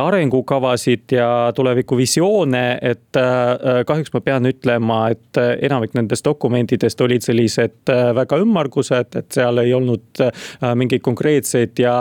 arengukavasid 0.00 1.12
ja 1.16 1.28
tulevikuvisioone, 1.54 2.64
et 2.82 3.18
kahjuks 3.86 4.12
ma 4.14 4.22
pean 4.24 4.48
ütlema, 4.48 5.00
et 5.12 5.40
enamik 5.68 5.94
nendest 5.96 6.24
dokumentidest 6.26 7.00
olid 7.04 7.24
sellised 7.26 7.92
väga 8.16 8.40
ümmargused, 8.42 9.18
et 9.18 9.36
seal 9.36 9.60
ei 9.62 9.74
olnud 9.76 10.24
mingi 10.78 10.85
mingeid 10.86 11.04
konkreetseid 11.04 11.78
ja, 11.82 11.96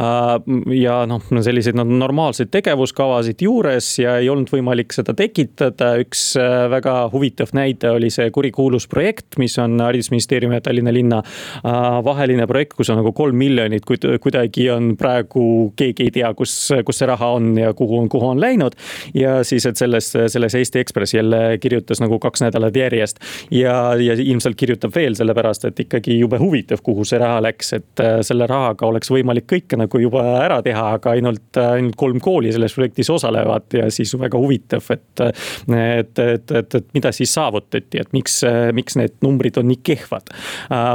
äh, 0.00 0.30
ja 0.76 1.00
noh, 1.08 1.22
selliseid 1.44 1.78
no, 1.78 1.84
normaalseid 1.84 2.50
tegevuskavasid 2.52 3.44
juures 3.44 3.92
ja 4.00 4.16
ei 4.20 4.30
olnud 4.32 4.50
võimalik 4.52 4.94
seda 4.96 5.14
tekitada. 5.16 5.92
üks 6.00 6.32
äh, 6.40 6.66
väga 6.72 6.96
huvitav 7.12 7.52
näide 7.56 7.92
oli 7.94 8.10
see 8.12 8.30
kurikuulus 8.34 8.88
projekt, 8.90 9.38
mis 9.38 9.56
on 9.62 9.78
haridusministeeriumi 9.80 10.58
ja 10.58 10.64
Tallinna 10.64 10.94
linna 10.94 11.20
äh, 11.22 12.00
vaheline 12.04 12.46
projekt, 12.50 12.76
kus 12.78 12.90
on 12.90 13.00
nagu 13.02 13.12
kolm 13.16 13.36
miljonit, 13.40 13.84
kuid 13.86 14.06
kuidagi 14.22 14.70
on 14.72 14.94
praegu 15.00 15.72
keegi 15.76 16.08
ei 16.08 16.14
tea, 16.14 16.32
kus, 16.34 16.54
kus 16.86 17.00
see 17.00 17.08
raha 17.10 17.32
on 17.36 17.52
ja 17.58 17.74
kuhu 17.76 18.00
on, 18.00 18.08
kuhu 18.12 18.32
on 18.32 18.40
läinud. 18.40 18.76
ja 19.14 19.40
siis, 19.44 19.66
et 19.66 19.76
selles, 19.80 20.12
selles 20.32 20.54
Eesti 20.54 20.80
Ekspress 20.80 21.14
jälle 21.14 21.58
kirjutas 21.60 22.00
nagu 22.00 22.18
kaks 22.22 22.44
nädalat 22.46 22.76
järjest 22.76 23.20
ja, 23.54 23.94
ja 24.00 24.16
ilmselt 24.18 24.56
kirjutab 24.56 24.94
veel 24.94 25.16
sellepärast, 25.18 25.66
et 25.68 25.80
ikkagi 25.86 26.18
jube 26.18 26.38
huvitav, 26.40 26.82
kuhu 26.84 27.04
see 27.08 27.20
raha 27.20 27.40
läks, 27.44 27.72
et 27.76 28.04
selle 28.30 28.48
rahaga 28.50 28.88
oleks 28.88 29.10
võimalik 29.12 29.48
kõike 29.50 29.78
nagu 29.80 30.00
juba 30.02 30.24
ära 30.40 30.60
teha, 30.64 30.86
aga 30.98 31.14
ainult, 31.16 31.60
ainult 31.60 31.98
kolm 32.00 32.20
kooli 32.22 32.52
selles 32.54 32.74
projektis 32.76 33.10
osalevad 33.12 33.68
ja 33.76 33.88
siis 33.92 34.14
väga 34.18 34.40
huvitav, 34.40 34.86
et. 34.94 35.20
et, 35.20 36.18
et, 36.18 36.50
et, 36.50 36.74
et 36.74 36.88
mida 36.94 37.12
siis 37.14 37.32
saavutati, 37.34 38.00
et 38.00 38.12
miks, 38.16 38.40
miks 38.76 38.96
need 38.98 39.16
numbrid 39.24 39.58
on 39.60 39.68
nii 39.70 39.80
kehvad 39.86 40.30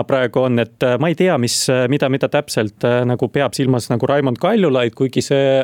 praegu 0.07 0.43
on, 0.45 0.59
et 0.63 0.85
ma 1.01 1.09
ei 1.11 1.17
tea, 1.17 1.35
mis, 1.41 1.55
mida, 1.91 2.09
mida 2.11 2.29
täpselt 2.31 2.85
nagu 3.07 3.29
peab 3.33 3.55
silmas 3.57 3.87
nagu 3.91 4.07
Raimond 4.09 4.39
Kaljulaid, 4.41 4.95
kuigi 4.97 5.23
see 5.25 5.59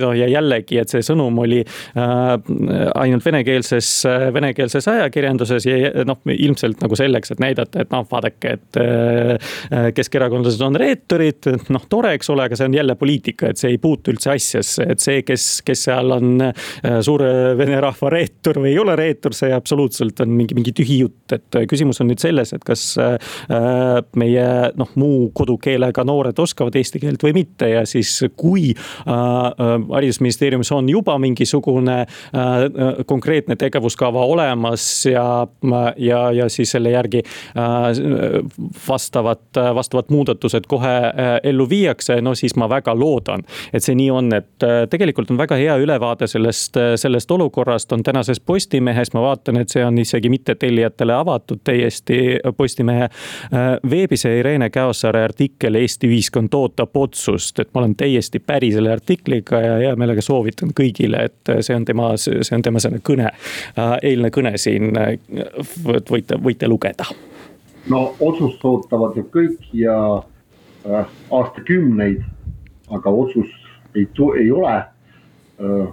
noh, 0.00 0.14
ja 0.16 0.28
jällegi, 0.30 0.80
et 0.80 0.92
see 0.92 1.04
sõnum 1.06 1.38
oli 1.42 1.60
ainult 1.96 3.26
venekeelses, 3.26 3.90
venekeelses 4.36 4.88
ajakirjanduses 4.92 5.68
ja 5.68 6.04
noh, 6.08 6.20
ilmselt 6.30 6.82
nagu 6.84 6.98
selleks, 6.98 7.34
et 7.34 7.42
näidata, 7.42 7.84
et 7.84 7.94
noh, 7.94 8.06
vaadake, 8.10 8.56
et 8.58 9.94
keskerakondlased 9.96 10.64
on 10.66 10.78
reet-, 10.80 11.09
reetorid, 11.10 11.70
noh 11.72 11.84
tore, 11.90 12.14
eks 12.16 12.30
ole, 12.30 12.46
aga 12.46 12.56
see 12.58 12.68
on 12.68 12.74
jälle 12.74 12.94
poliitika, 12.98 13.50
et 13.50 13.60
see 13.60 13.72
ei 13.74 13.78
puutu 13.82 14.12
üldse 14.14 14.32
asjasse, 14.34 14.86
et 14.92 15.02
see, 15.02 15.22
kes, 15.26 15.46
kes 15.66 15.84
seal 15.88 16.14
on 16.14 16.44
suure 17.04 17.30
vene 17.58 17.80
rahva 17.82 18.10
reetur 18.12 18.60
või 18.62 18.72
ei 18.74 18.78
ole 18.82 18.96
reetur, 18.98 19.34
see 19.36 19.52
absoluutselt 19.54 20.20
on 20.24 20.32
mingi, 20.34 20.56
mingi 20.58 20.74
tühi 20.76 21.00
jutt, 21.02 21.34
et 21.34 21.60
küsimus 21.70 22.00
on 22.02 22.10
nüüd 22.10 22.22
selles, 22.22 22.52
et 22.54 22.64
kas 22.66 22.84
meie 24.20 24.46
noh, 24.78 24.92
muu 25.00 25.30
kodukeelega 25.36 26.04
noored 26.06 26.38
oskavad 26.42 26.76
eesti 26.78 27.02
keelt 27.02 27.22
või 27.24 27.34
mitte 27.40 27.70
ja 27.72 27.84
siis 27.88 28.12
kui 28.38 28.70
haridusministeeriumis 29.06 30.70
on 30.76 30.88
juba 30.90 31.16
mingisugune 31.22 32.02
konkreetne 33.10 33.56
tegevuskava 33.60 34.24
olemas 34.30 34.86
ja, 35.08 35.26
ja, 35.96 36.22
ja 36.36 36.48
siis 36.52 36.74
selle 36.76 36.94
järgi 36.94 37.22
vastavad, 38.88 39.44
vastavad 39.74 40.10
muudatused 40.12 40.66
kohe 40.70 40.94
äh, 40.99 40.99
ellu 41.42 41.66
viiakse, 41.68 42.20
no 42.20 42.34
siis 42.34 42.56
ma 42.56 42.68
väga 42.70 42.94
loodan, 42.98 43.42
et 43.72 43.84
see 43.84 43.96
nii 43.98 44.10
on, 44.14 44.32
et 44.36 44.66
äh, 44.66 44.82
tegelikult 44.90 45.30
on 45.32 45.38
väga 45.40 45.58
hea 45.60 45.76
ülevaade 45.80 46.28
sellest, 46.30 46.76
äh, 46.80 46.94
sellest 47.00 47.30
olukorrast 47.30 47.92
on 47.92 48.02
tänases 48.06 48.40
Postimehes, 48.40 49.12
ma 49.14 49.24
vaatan, 49.24 49.60
et 49.62 49.72
see 49.72 49.84
on 49.84 49.98
isegi 49.98 50.30
mittetellijatele 50.32 51.14
avatud 51.14 51.62
täiesti 51.64 52.38
Postimehe 52.56 53.08
veebis 53.90 54.24
ja 54.24 54.32
Irene 54.36 54.70
Käosaare 54.70 55.22
artikkel 55.24 55.74
Eesti 55.80 56.08
ühiskond 56.10 56.54
ootab 56.56 56.96
otsust, 56.96 57.58
et 57.60 57.70
ma 57.74 57.82
olen 57.82 57.94
täiesti 57.98 58.40
päri 58.40 58.72
selle 58.72 58.92
artikliga 58.92 59.60
ja 59.60 59.78
hea 59.84 59.94
meelega 59.98 60.22
soovitan 60.24 60.74
kõigile, 60.76 61.24
et 61.30 61.54
see 61.60 61.76
on 61.76 61.84
tema, 61.88 62.12
see 62.20 62.56
on 62.56 62.64
tema 62.64 62.82
selline 62.82 63.02
kõne, 63.06 63.30
eilne 64.02 64.30
kõne 64.34 64.56
siin, 64.60 64.92
võite, 65.84 66.40
võite 66.42 66.68
lugeda. 66.70 67.08
No 67.88 68.14
otsust 68.20 68.64
ootavad 68.64 69.16
ju 69.16 69.24
kõik 69.32 69.70
ja 69.72 69.96
äh, 70.18 70.39
aastakümneid, 71.30 72.22
aga 72.90 73.10
otsust 73.10 73.96
ei, 73.96 74.08
ei 74.38 74.50
ole 74.50 74.76
äh,. 74.76 75.88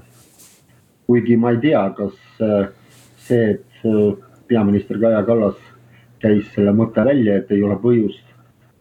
kuigi 1.07 1.37
ma 1.37 1.51
ei 1.51 1.57
tea, 1.63 1.81
kas 1.95 2.41
äh, 2.43 2.67
see, 3.27 3.49
et 3.51 3.85
äh, 3.85 4.17
peaminister 4.47 4.99
Kaja 4.99 5.23
Kallas 5.23 5.59
käis 6.19 6.47
selle 6.55 6.73
mõtte 6.75 7.05
välja, 7.05 7.37
et 7.37 7.51
ei 7.51 7.63
ole 7.63 7.77
põhjust 7.79 8.23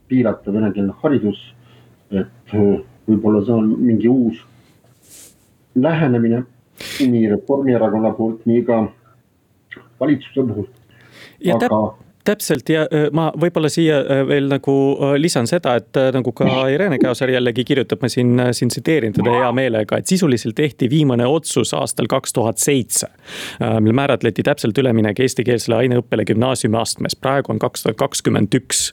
piirata 0.08 0.52
venekeelne 0.52 0.94
haridus. 1.02 1.38
et 2.10 2.54
äh, 2.54 2.82
võib-olla 3.06 3.44
see 3.44 3.54
on 3.54 3.72
mingi 3.78 4.08
uus 4.08 4.42
lähenemine 5.74 6.44
nii 7.00 7.28
Reformierakonna 7.30 8.12
poolt, 8.16 8.46
nii 8.46 8.62
ka 8.64 8.86
valitsuse 10.00 10.46
puhul. 10.46 10.68
aga 11.54 11.80
täpselt 12.26 12.68
ja 12.72 12.84
ma 13.14 13.28
võib-olla 13.38 13.70
siia 13.72 14.00
veel 14.28 14.48
nagu 14.50 14.74
lisan 15.20 15.48
seda, 15.48 15.76
et 15.80 15.98
nagu 16.14 16.32
ka 16.36 16.66
Irene 16.72 16.98
Käosaar 17.02 17.30
jällegi 17.32 17.64
kirjutab, 17.66 18.02
ma 18.02 18.10
siin, 18.12 18.34
siin 18.56 18.72
tsiteerin 18.72 19.14
teda 19.16 19.34
hea 19.38 19.50
meelega, 19.56 19.98
et 19.98 20.10
sisuliselt 20.10 20.56
tehti 20.58 20.88
viimane 20.90 21.26
otsus 21.26 21.74
aastal 21.76 22.08
kaks 22.10 22.32
tuhat 22.36 22.58
seitse. 22.58 23.08
mil 23.80 23.92
määratleti 23.92 24.42
täpselt 24.42 24.78
üleminek 24.78 25.20
eestikeelsele 25.20 25.76
aineõppele 25.76 26.24
gümnaasiumiastmes, 26.28 27.16
praegu 27.20 27.52
on 27.52 27.58
kaks 27.62 27.82
tuhat 27.82 27.96
kakskümmend 27.96 28.54
üks. 28.54 28.92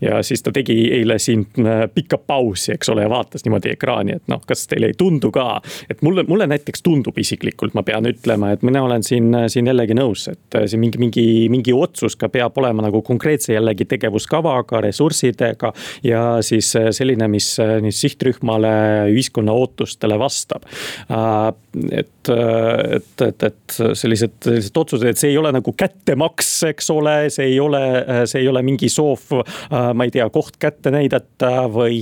ja 0.00 0.22
siis 0.22 0.42
ta 0.42 0.52
tegi 0.54 0.76
eile 0.94 1.18
siin 1.18 1.46
pika 1.94 2.18
pausi, 2.18 2.72
eks 2.72 2.88
ole, 2.88 3.02
ja 3.02 3.10
vaatas 3.10 3.44
niimoodi 3.44 3.72
ekraani, 3.74 4.16
et 4.16 4.30
noh, 4.30 4.40
kas 4.46 4.66
teile 4.70 4.92
ei 4.92 4.96
tundu 4.98 5.30
ka. 5.34 5.60
et 5.90 6.02
mulle, 6.02 6.24
mulle 6.28 6.46
näiteks 6.46 6.82
tundub 6.82 7.18
isiklikult, 7.18 7.74
ma 7.74 7.82
pean 7.82 8.06
ütlema, 8.06 8.52
et 8.52 8.62
mina 8.62 8.82
olen 8.82 9.02
siin, 9.02 9.34
siin 9.48 9.66
jällegi 9.66 9.96
nõus, 9.98 10.28
et 10.30 10.60
siin 10.66 10.80
mingi, 10.80 10.98
mingi, 10.98 11.26
mingi 11.50 11.72
otsus 11.74 12.16
ka 12.16 12.28
peab 12.28 12.56
olema 12.58 12.67
olema 12.68 12.84
nagu 12.88 13.02
konkreetse 13.02 13.54
jällegi 13.54 13.86
tegevuskavaga, 13.88 14.82
ressurssidega. 14.84 15.72
ja 16.04 16.22
siis 16.42 16.76
äh, 16.76 16.90
selline, 16.90 17.28
mis, 17.28 17.58
äh, 17.60 17.78
mis 17.82 18.00
sihtrühmale, 18.00 18.68
ühiskonna 19.12 19.52
ootustele 19.52 20.18
vastab. 20.18 20.68
Äh, 21.10 21.52
et, 21.92 22.28
et, 22.28 23.22
et, 23.22 23.42
et 23.42 23.76
sellised, 23.94 24.34
sellised 24.44 24.76
otsused, 24.76 25.06
et 25.08 25.20
see 25.20 25.30
ei 25.32 25.38
ole 25.38 25.52
nagu 25.54 25.72
kättemaks, 25.78 26.50
eks 26.68 26.90
ole, 26.92 27.14
see 27.32 27.46
ei 27.52 27.60
ole, 27.62 27.82
see 28.28 28.42
ei 28.42 28.48
ole 28.50 28.62
mingi 28.66 28.90
soov, 28.90 29.30
ma 29.70 30.06
ei 30.06 30.12
tea, 30.12 30.26
koht 30.34 30.58
kätte 30.60 30.90
näidata 30.92 31.68
või, 31.72 32.00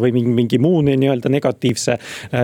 või 0.00 0.14
mingi, 0.16 0.32
mingi 0.40 0.60
muu 0.62 0.80
nii-öelda 0.86 1.30
negatiivse, 1.30 1.98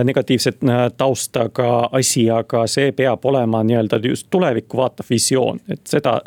negatiivse 0.05 0.53
taustaga 0.97 1.71
asi, 1.97 2.27
aga 2.31 2.65
see 2.71 2.93
peab 2.95 3.25
olema 3.25 3.63
nii-öelda 3.65 3.99
just 4.05 4.29
tulevikku 4.33 4.79
vaatav 4.79 5.09
visioon, 5.09 5.63
et 5.71 5.81
seda, 5.89 6.19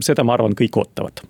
seda 0.00 0.24
ma 0.24 0.38
arvan, 0.38 0.55
kõik 0.56 0.76
ootavad. 0.82 1.24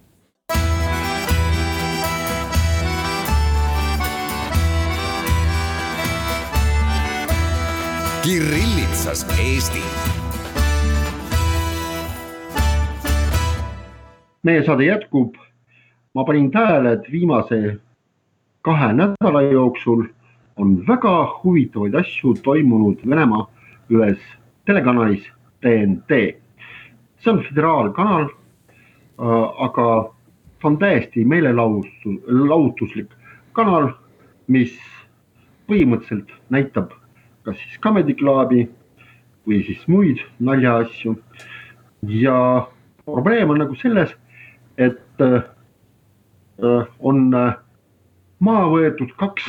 Kirillitsas 8.26 9.26
Eesti. 9.38 9.82
meie 14.46 14.62
saade 14.62 14.84
jätkub. 14.84 15.34
ma 16.14 16.24
panin 16.24 16.50
tähele, 16.50 16.92
et 16.92 17.12
viimase 17.12 17.78
kahe 18.62 18.92
nädala 18.92 19.42
jooksul 19.42 20.04
on 20.56 20.86
väga 20.88 21.14
huvitavaid 21.42 21.94
asju 21.94 22.34
toimunud 22.42 23.02
Venemaa 23.10 23.46
ühes 23.90 24.18
telekanalis 24.64 25.26
TNT. 25.60 26.10
see 27.18 27.32
on 27.32 27.42
föderaalkanal 27.48 28.28
aga 29.18 29.86
see 30.60 30.68
on 30.68 30.78
täiesti 30.78 31.24
meelelahutuslik 31.24 33.10
kanal, 33.56 33.90
mis 34.48 34.76
põhimõtteliselt 35.68 36.30
näitab 36.52 36.92
kas 37.46 37.56
siis 37.62 37.78
Comedy 37.80 38.14
Clubi 38.18 38.64
või 39.46 39.62
siis 39.66 39.84
muid 39.86 40.18
naljaasju. 40.42 41.14
ja 42.02 42.66
probleem 43.04 43.50
on 43.50 43.58
nagu 43.62 43.74
selles, 43.74 44.10
et 44.76 45.22
äh, 45.22 45.42
on 46.98 47.34
äh, 47.34 47.54
maha 48.38 48.66
võetud 48.74 49.14
kaks 49.16 49.46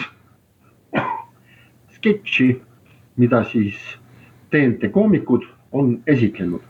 sketši, 1.98 2.62
mida 3.18 3.44
siis 3.52 3.76
TNT 4.52 4.92
koomikud 4.94 5.50
on 5.72 5.98
esitlenud. 6.08 6.62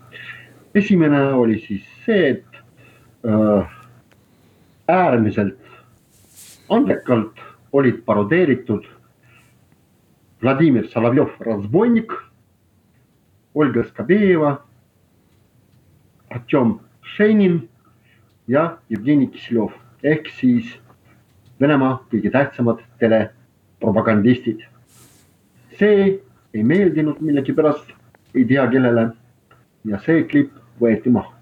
esimene 0.75 1.21
oli 1.33 1.59
siis 1.59 1.83
see, 2.05 2.29
et 2.29 2.46
Äh, 2.46 2.46
äärmiselt 4.87 5.59
andekalt 6.69 7.39
olid 7.71 8.05
parodeeritud 8.05 8.85
Vladimir 10.41 10.87
Solovjov, 10.87 11.29
Razvonnik, 11.39 12.11
Olga 13.55 13.83
Skabejeva, 13.83 14.61
Artjom 16.29 16.79
Šenin 17.15 17.69
ja 18.47 18.77
Jevgeni 18.89 19.27
Kisilov 19.27 19.71
ehk 20.03 20.29
siis 20.39 20.75
Venemaa 21.59 22.03
kõige 22.11 22.29
tähtsamad 22.31 22.83
telepropagandistid. 22.99 24.61
see 25.79 26.19
ei 26.53 26.63
meeldinud 26.63 27.17
millegipärast, 27.21 27.89
ei 28.35 28.45
tea 28.45 28.67
kellele. 28.67 29.09
Ja 29.85 29.99
see 30.05 30.23
klipp 30.23 30.53
võeti 30.81 31.09
maha 31.09 31.36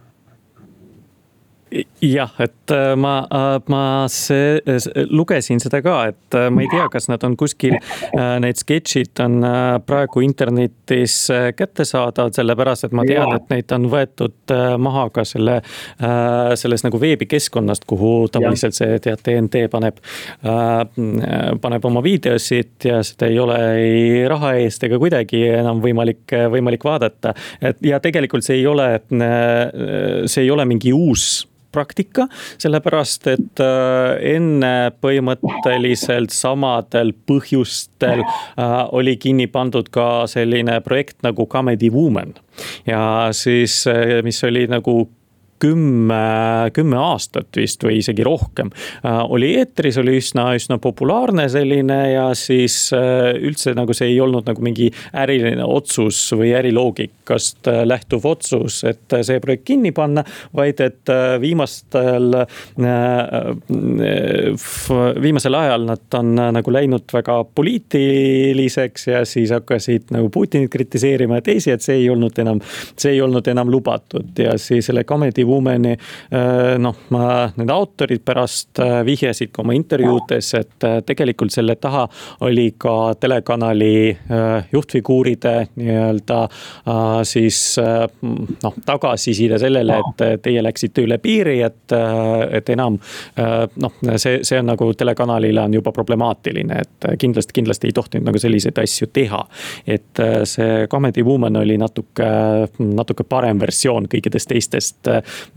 jah, 2.02 2.32
et 2.40 2.72
äh, 2.72 2.96
ma, 2.96 3.28
äh, 3.32 3.60
ma 3.72 3.82
see, 4.12 4.60
lugesin 5.10 5.60
seda 5.60 5.82
ka, 5.84 5.96
et 6.12 6.38
äh, 6.38 6.50
ma 6.54 6.64
ei 6.64 6.70
tea, 6.72 6.86
kas 6.94 7.10
nad 7.10 7.24
on 7.26 7.36
kuskil, 7.40 7.76
need 8.42 8.60
sketšid 8.60 9.20
on 9.24 9.40
praegu 9.86 10.22
internetis 10.24 11.26
kättesaadavad, 11.58 12.36
sellepärast 12.38 12.88
et 12.88 12.96
ma 12.96 13.06
tean, 13.08 13.34
et 13.36 13.50
neid 13.52 13.74
on 13.76 13.88
võetud 13.92 14.54
maha 14.82 15.08
ka 15.14 15.26
selle, 15.28 15.58
selles 16.60 16.86
nagu 16.86 17.00
veebikeskkonnast, 17.02 17.88
kuhu 17.90 18.14
tavaliselt 18.34 18.78
see 18.78 19.00
tead, 19.04 19.24
TNT 19.26 19.66
paneb, 19.74 20.00
paneb 21.62 21.90
oma 21.90 22.04
videosid 22.06 22.88
ja 22.88 23.02
seda 23.06 23.30
ei 23.32 23.40
ole 23.42 23.60
ei 23.82 24.06
raha 24.30 24.54
eest 24.62 24.86
ega 24.88 25.00
kuidagi 25.02 25.42
enam 25.50 25.82
võimalik, 25.84 26.24
võimalik 26.54 26.86
vaadata. 26.86 27.34
et 27.62 27.82
ja 27.86 28.00
tegelikult 28.04 28.46
see 28.46 28.62
ei 28.62 28.70
ole, 28.70 28.88
see 30.30 30.46
ei 30.46 30.54
ole 30.54 30.68
mingi 30.70 30.94
uus 30.94 31.46
praktika, 31.76 32.30
sellepärast 32.62 33.28
et 33.34 33.64
äh, 33.64 34.16
enne 34.36 34.74
põhimõtteliselt 35.04 36.34
samadel 36.36 37.14
põhjustel 37.28 38.24
äh, 38.24 38.78
oli 38.96 39.18
kinni 39.22 39.50
pandud 39.52 39.92
ka 39.94 40.26
selline 40.32 40.80
projekt 40.86 41.22
nagu 41.28 41.48
Comedy 41.52 41.92
Woman. 41.94 42.36
ja 42.88 43.30
siis, 43.36 43.84
äh, 43.92 44.22
mis 44.24 44.44
oli 44.48 44.66
nagu 44.72 45.06
kümme, 45.60 46.70
kümme 46.74 46.98
aastat 47.00 47.56
vist 47.56 47.84
või 47.86 48.00
isegi 48.02 48.24
rohkem. 48.28 48.72
Äh, 49.06 49.22
oli 49.32 49.54
eetris, 49.60 49.98
oli 50.02 50.18
üsna, 50.20 50.50
üsna 50.58 50.78
populaarne 50.84 51.48
selline 51.52 52.00
ja 52.12 52.26
siis 52.38 52.90
äh, 52.96 53.32
üldse 53.40 53.76
nagu 53.78 53.96
see 53.96 54.12
ei 54.12 54.20
olnud 54.24 54.48
nagu 54.50 54.64
mingi 54.66 54.90
äriline 55.16 55.64
otsus 55.66 56.20
või 56.36 56.52
äriloogikast 56.60 57.72
äh, 57.72 57.84
lähtuv 57.88 58.28
otsus, 58.28 58.82
et 58.90 59.18
see 59.24 59.40
projekt 59.44 59.66
kinni 59.70 59.94
panna. 59.96 60.24
vaid 60.56 60.80
et 60.82 61.10
viimastel, 61.42 62.36
viimasel 65.22 65.58
ajal 65.58 65.86
nad 65.88 66.18
on 66.18 66.32
nagu 66.56 66.74
läinud 66.74 67.14
väga 67.14 67.38
poliitiliseks 67.56 69.08
ja 69.08 69.24
siis 69.28 69.54
hakkasid 69.56 70.12
nagu 70.16 70.30
Putinit 70.34 70.72
kritiseerima 70.72 71.40
ja 71.40 71.46
teisi, 71.46 71.72
et 71.72 71.86
see 71.86 72.00
ei 72.02 72.10
olnud 72.12 72.38
enam, 72.42 72.62
see 73.00 73.16
ei 73.16 73.22
olnud 73.24 73.48
enam 73.52 73.72
lubatud 73.72 74.40
ja 74.42 74.58
siis 74.62 74.90
selle 74.90 75.06
Comedy 75.46 75.54
Womani 75.54 75.92
äh, 75.92 76.78
noh, 76.78 76.96
need 77.58 77.70
autorid 77.70 78.24
pärast 78.26 78.80
äh, 78.80 79.06
vihjasid 79.06 79.52
ka 79.54 79.62
oma 79.62 79.74
intervjuudes, 79.74 80.54
et 80.54 80.84
äh, 80.84 81.02
tegelikult 81.06 81.52
selle 81.54 81.76
taha 81.76 82.08
oli 82.42 82.74
ka 82.78 83.16
telekanali 83.20 84.18
juhtfiguuride 84.72 85.68
nii-öelda 85.76 86.38
siis 87.24 87.78
noh, 87.80 88.76
tagasiside 88.86 89.58
sellele, 89.60 89.98
et 90.00 90.42
teie 90.44 90.64
läksite 90.64 91.04
üle 91.06 91.18
piiri, 91.22 91.60
et, 91.66 91.94
et 92.58 92.70
enam 92.74 92.98
noh, 93.82 93.96
see, 94.18 94.40
see 94.44 94.60
on 94.60 94.70
nagu 94.72 94.88
telekanalile 94.98 95.66
on 95.66 95.78
juba 95.78 95.94
problemaatiline, 95.96 96.80
et 96.82 97.10
kindlasti, 97.22 97.56
kindlasti 97.60 97.90
ei 97.90 97.96
tohtinud 97.98 98.30
nagu 98.30 98.42
selliseid 98.42 98.80
asju 98.84 99.10
teha. 99.14 99.42
et 99.88 100.24
see 100.44 100.88
Comedy 100.92 101.24
Woman 101.24 101.62
oli 101.62 101.78
natuke, 101.82 102.30
natuke 102.80 103.28
parem 103.30 103.60
versioon 103.62 104.10
kõikidest 104.12 104.52
teistest 104.52 105.10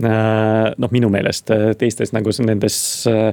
noh, 0.03 0.91
minu 0.95 1.11
meelest 1.13 1.51
äh, 1.55 1.73
teistes 1.79 2.13
nagu 2.17 2.33
nendes 2.45 2.79
äh, 3.11 3.31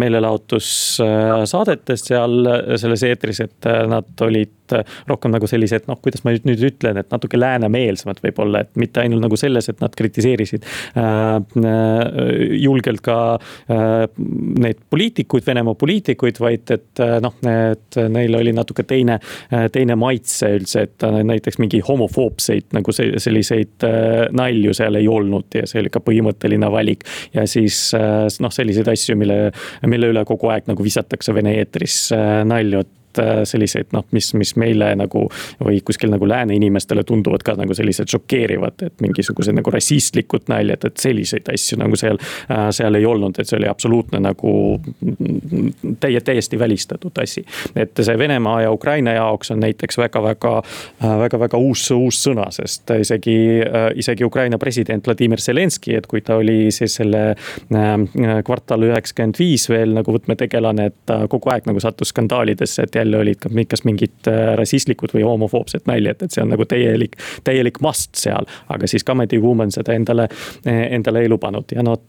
meelelahutussaadetes 0.00 2.00
seal 2.08 2.34
selles 2.80 3.02
eetris, 3.08 3.40
et 3.44 3.60
nad 3.90 4.24
olid 4.24 4.63
rohkem 5.08 5.34
nagu 5.34 5.48
sellised, 5.50 5.86
noh, 5.90 5.98
kuidas 6.02 6.24
ma 6.24 6.34
nüüd, 6.34 6.62
ütlen, 6.70 6.98
et 7.00 7.10
natuke 7.12 7.38
läänemeelsemad 7.40 8.20
võib-olla, 8.24 8.64
et 8.64 8.72
mitte 8.80 9.02
ainult 9.02 9.24
nagu 9.24 9.38
selles, 9.38 9.68
et 9.70 9.82
nad 9.82 9.94
kritiseerisid 9.96 10.66
julgelt 12.60 13.04
ka 13.04 13.18
neid 13.68 14.80
poliitikuid, 14.90 15.44
Venemaa 15.44 15.76
poliitikuid, 15.78 16.38
vaid 16.40 16.70
et 16.74 17.02
noh, 17.22 17.36
et 17.50 17.98
neil 18.10 18.38
oli 18.38 18.54
natuke 18.56 18.86
teine, 18.88 19.18
teine 19.72 19.96
maitse 20.00 20.50
üldse, 20.58 20.86
et 20.88 21.04
näiteks 21.04 21.60
mingi 21.62 21.82
homofoobseid 21.84 22.72
nagu 22.76 22.94
selliseid 22.94 23.86
nalju 24.34 24.74
seal 24.76 25.00
ei 25.00 25.08
olnud 25.10 25.60
ja 25.60 25.66
see 25.68 25.82
oli 25.82 25.92
ka 25.92 26.02
põhimõtteline 26.04 26.70
valik. 26.72 27.04
ja 27.34 27.46
siis 27.50 27.92
noh, 27.94 28.52
selliseid 28.54 28.88
asju, 28.94 29.18
mille, 29.20 29.38
mille 29.90 30.12
üle 30.14 30.24
kogu 30.28 30.52
aeg 30.54 30.70
nagu 30.70 30.84
visatakse 30.84 31.34
Vene 31.34 31.56
eetris 31.58 32.08
nalju, 32.46 32.84
et 32.84 32.92
Äh, 33.18 33.44
selliseid 33.44 33.92
noh, 33.92 34.02
mis, 34.10 34.32
mis 34.34 34.54
meile 34.58 34.88
nagu 34.98 35.26
või 35.62 35.78
kuskil 35.86 36.10
nagu 36.10 36.26
lääne 36.26 36.56
inimestele 36.56 37.04
tunduvad 37.06 37.44
ka 37.46 37.54
nagu 37.58 37.74
sellised 37.76 38.10
šokeerivad, 38.10 38.82
et 38.86 39.02
mingisugused 39.04 39.54
nagu 39.54 39.70
rassistlikud 39.70 40.48
naljad, 40.50 40.86
et 40.88 41.02
selliseid 41.02 41.46
asju 41.52 41.78
nagu 41.78 41.98
seal, 41.98 42.18
äh, 42.50 42.66
seal 42.74 42.98
ei 42.98 43.06
olnud, 43.06 43.38
et 43.38 43.46
see 43.46 43.58
oli 43.60 43.68
absoluutne 43.70 44.18
nagu 44.24 44.54
täie, 46.02 46.20
täiesti 46.26 46.58
välistatud 46.58 47.20
asi. 47.22 47.44
et 47.76 48.02
see 48.02 48.18
Venemaa 48.18 48.64
ja 48.64 48.72
Ukraina 48.72 49.14
jaoks 49.14 49.54
on 49.54 49.62
näiteks 49.62 49.98
väga-väga, 50.00 50.56
äh, 51.04 51.14
väga-väga 51.22 51.60
uus, 51.60 51.86
uus 51.94 52.18
sõna, 52.26 52.48
sest 52.50 52.90
isegi, 52.98 53.36
isegi 53.94 54.24
Ukraina 54.24 54.58
president 54.58 55.06
Vladimir 55.06 55.42
Zelenskõi, 55.42 56.00
et 56.00 56.10
kui 56.10 56.24
ta 56.24 56.40
oli 56.42 56.72
siis 56.74 56.98
selle 56.98 57.36
kvartal 58.44 58.88
üheksakümmend 58.88 59.38
viis 59.38 59.68
veel 59.70 59.94
nagu 59.94 60.18
võtmetegelane, 60.18 60.90
et 60.90 60.98
ta 61.06 61.22
kogu 61.30 61.52
aeg 61.54 61.70
nagu 61.70 61.82
sattus 61.82 62.10
skandaalidesse, 62.14 62.88
et 62.88 62.96
jälle 63.04 63.20
olid 63.22 63.40
ka 63.42 63.52
kas 63.70 63.84
mingid 63.84 64.30
äh, 64.30 64.54
rassistlikud 64.58 65.14
või 65.14 65.24
homofoobsed 65.28 65.86
naljad, 65.86 66.22
et 66.24 66.34
see 66.34 66.42
on 66.42 66.52
nagu 66.54 66.66
täielik, 66.68 67.18
täielik 67.44 67.80
must 67.84 68.16
seal. 68.18 68.48
aga 68.68 68.88
siis 68.90 69.04
Comedy 69.04 69.38
Woman 69.40 69.70
seda 69.70 69.92
endale, 69.94 70.28
endale 70.66 71.22
ei 71.22 71.28
lubanud 71.28 71.72
ja 71.74 71.82
noh, 71.82 72.00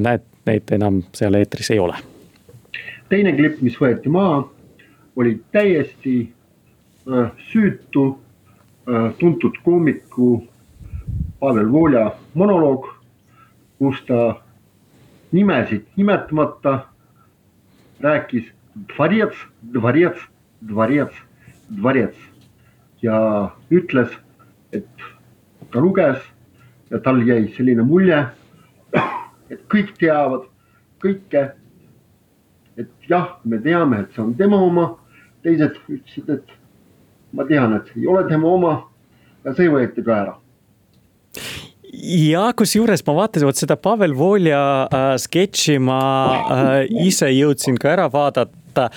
näed, 0.00 0.24
neid 0.46 0.72
enam 0.72 1.02
seal 1.14 1.36
eetris 1.38 1.70
ei 1.70 1.78
ole. 1.78 1.96
teine 3.08 3.32
klipp, 3.36 3.60
mis 3.60 3.76
võeti 3.80 4.08
maha, 4.08 4.44
oli 5.16 5.40
täiesti 5.52 6.32
äh, 7.12 7.30
süütu 7.52 8.18
äh, 8.88 9.12
tuntud 9.18 9.58
koomiku 9.64 10.46
Pavel 11.40 11.72
Volja 11.72 12.10
monoloog, 12.34 12.86
kus 13.78 14.02
ta 14.06 14.40
nimesid 15.32 15.86
nimetamata 15.96 16.78
rääkis 18.00 18.44
dvorets, 18.88 19.36
dvorets, 19.74 20.26
dvorets, 20.60 21.16
dvorets 21.68 22.28
ja 23.02 23.16
ütles, 23.72 24.12
et 24.72 24.88
ta 25.72 25.80
luges 25.80 26.20
ja 26.90 27.00
tal 27.04 27.22
jäi 27.26 27.48
selline 27.56 27.84
mulje, 27.86 28.20
et 29.52 29.62
kõik 29.72 29.94
teavad 29.98 30.46
kõike. 31.02 31.50
et 32.80 32.88
jah, 33.08 33.34
me 33.44 33.58
teame, 33.60 33.98
et 34.00 34.14
see 34.14 34.22
on 34.22 34.30
tema 34.38 34.56
oma, 34.64 34.86
teised 35.44 35.74
ütlesid, 35.88 36.30
et 36.32 36.52
ma 37.36 37.44
tean, 37.44 37.74
et 37.76 37.90
see 37.90 38.00
ei 38.00 38.06
ole 38.08 38.22
tema 38.28 38.48
oma 38.48 38.72
ja 39.44 39.52
see 39.56 39.68
võeti 39.68 40.04
ka 40.06 40.14
ära. 40.16 40.36
Ja 41.90 42.46
kusjuures 42.56 43.02
ma 43.04 43.16
vaatasin 43.18 43.48
vot 43.48 43.58
seda 43.58 43.76
Pavel 43.76 44.14
Volja 44.16 44.62
äh, 44.86 45.10
sketši 45.20 45.76
ma 45.82 46.00
äh, 46.38 46.70
ise 47.02 47.28
jõudsin 47.34 47.76
ka 47.80 47.90
ära 47.96 48.06
vaadata 48.12 48.46
võtta. 48.70 48.90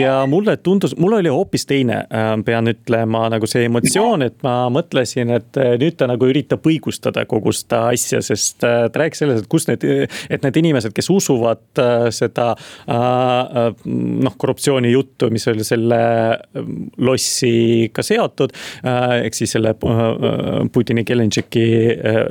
ja 0.00 0.26
mulle 0.28 0.56
tundus, 0.56 0.96
mul 0.96 1.18
oli 1.18 1.28
hoopis 1.28 1.66
teine, 1.66 2.04
äh, 2.10 2.32
pean 2.44 2.68
ütlema, 2.68 3.28
nagu 3.30 3.46
see 3.46 3.66
emotsioon, 3.66 4.22
et 4.26 4.42
ma 4.42 4.68
mõtlesin, 4.72 5.30
et 5.36 5.56
äh, 5.60 5.76
nüüd 5.80 5.96
ta 5.96 6.06
nagu 6.06 6.26
üritab 6.26 6.64
õigustada 6.66 7.26
kogu 7.26 7.52
seda 7.52 7.88
asja, 7.92 8.22
sest 8.22 8.64
äh, 8.64 8.88
ta 8.90 9.02
rääkis 9.02 9.22
sellest, 9.22 9.44
et 9.44 9.50
kus 9.50 9.68
need, 9.68 9.84
et 10.30 10.42
need 10.42 10.56
inimesed, 10.56 10.94
kes 10.96 11.10
usuvad 11.10 11.80
seda 12.14 12.46
noh, 12.86 14.34
korruptsioonijuttu, 14.38 15.28
mis 15.32 15.46
oli 15.50 15.64
selle 15.66 15.98
lossiga 16.98 18.02
seotud. 18.06 18.52
ehk 18.86 19.36
siis 19.36 19.52
selle 19.56 19.74
Putini 20.72 21.04
Gelendžiki, 21.06 21.66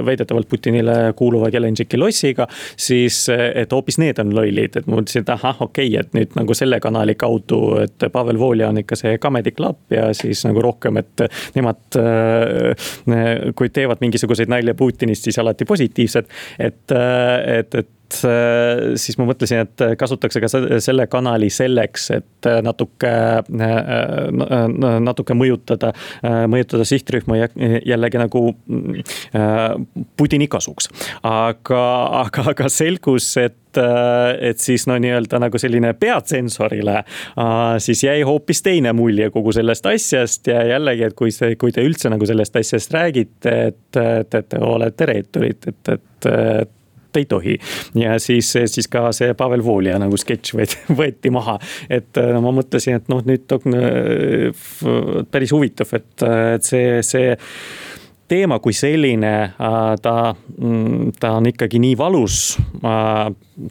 väidetavalt 0.06 0.50
Putinile 0.50 1.14
kuuluva 1.18 1.52
Gelendžiki 1.54 2.00
lossiga, 2.00 2.48
siis 2.78 3.26
et 3.30 3.72
hoopis 3.74 4.00
need 4.02 4.20
on 4.22 4.34
lollid, 4.36 4.80
et 4.80 4.88
ma 4.88 5.00
mõtlesin, 5.00 5.26
et 5.26 5.34
ahah, 5.36 5.62
okei 5.68 5.92
okay,, 5.92 6.02
et 6.02 6.18
nüüd 6.18 6.36
nagu 6.40 6.55
selle 6.58 6.80
kanali 6.84 7.16
kaudu, 7.20 7.62
et 7.84 8.08
Pavel 8.12 8.40
Volja 8.40 8.70
on 8.70 8.82
ikka 8.82 8.98
see 9.00 9.18
Comedy 9.22 9.52
Club 9.56 9.94
ja 9.94 10.10
siis 10.18 10.46
nagu 10.48 10.64
rohkem, 10.64 11.02
et 11.02 11.28
nemad. 11.56 11.84
Äh, 12.00 13.54
kui 13.56 13.70
teevad 13.74 14.02
mingisuguseid 14.02 14.50
nalja 14.52 14.76
Putinist, 14.78 15.28
siis 15.28 15.38
alati 15.40 15.66
positiivsed, 15.66 16.32
et, 16.60 16.92
äh, 16.92 17.60
et, 17.60 17.76
et 17.76 17.90
siis 18.14 19.18
ma 19.18 19.26
mõtlesin, 19.30 19.66
et 19.66 19.84
kasutatakse 19.98 20.42
ka 20.44 20.50
selle 20.84 21.08
kanali 21.12 21.50
selleks, 21.54 22.10
et 22.16 22.50
natuke, 22.66 23.12
äh, 23.42 24.66
natuke 25.04 25.38
mõjutada, 25.38 25.92
mõjutada 26.52 26.86
sihtrühma 26.88 27.40
jällegi 27.86 28.22
nagu 28.22 28.48
äh, 28.52 29.68
Putini 30.18 30.48
kasuks. 30.52 30.90
aga, 31.24 31.84
aga, 32.26 32.50
aga 32.56 32.70
selgus, 32.70 33.36
et 33.42 33.58
et 33.76 34.62
siis 34.64 34.86
no 34.88 34.96
nii-öelda 35.02 35.36
nagu 35.44 35.60
selline 35.60 35.90
peatsensorile 36.00 37.02
siis 37.84 38.06
jäi 38.06 38.22
hoopis 38.24 38.62
teine 38.64 38.94
mulje 38.96 39.28
kogu 39.34 39.52
sellest 39.52 39.90
asjast 39.92 40.48
ja 40.48 40.62
jällegi, 40.70 41.04
et 41.10 41.18
kui 41.18 41.34
see, 41.36 41.58
kui 41.60 41.76
te 41.76 41.84
üldse 41.84 42.08
nagu 42.08 42.24
sellest 42.24 42.56
asjast 42.56 42.96
räägite, 42.96 43.56
et, 43.74 44.00
et, 44.00 44.40
et 44.40 44.50
te 44.50 44.62
olete 44.64 45.10
reeturid, 45.12 45.68
et, 45.68 45.92
et, 45.92 46.30
et 46.32 46.72
ei 47.20 47.26
tohi. 47.30 47.58
ja 48.00 48.20
siis, 48.20 48.52
siis 48.72 48.90
ka 48.92 49.10
see 49.16 49.34
Pavel 49.38 49.64
Volja 49.66 50.00
nagu 50.02 50.18
sketš 50.18 50.56
võeti, 51.00 51.34
maha. 51.34 51.58
et 51.90 52.16
no 52.16 52.44
ma 52.46 52.54
mõtlesin, 52.60 53.02
et 53.02 53.12
noh, 53.12 53.24
nüüd 53.26 53.58
on 53.58 53.80
äh, 53.80 55.26
päris 55.32 55.54
huvitav, 55.56 55.92
et, 55.98 56.14
et 56.26 56.66
see, 56.66 57.02
see 57.06 57.36
teema 58.28 58.60
kui 58.64 58.74
selline, 58.74 59.34
äh, 59.54 59.82
ta, 60.02 60.16
mm, 60.58 61.16
ta 61.20 61.36
on 61.40 61.50
ikkagi 61.52 61.82
nii 61.82 61.98
valus 62.00 62.56
äh, 62.82 63.28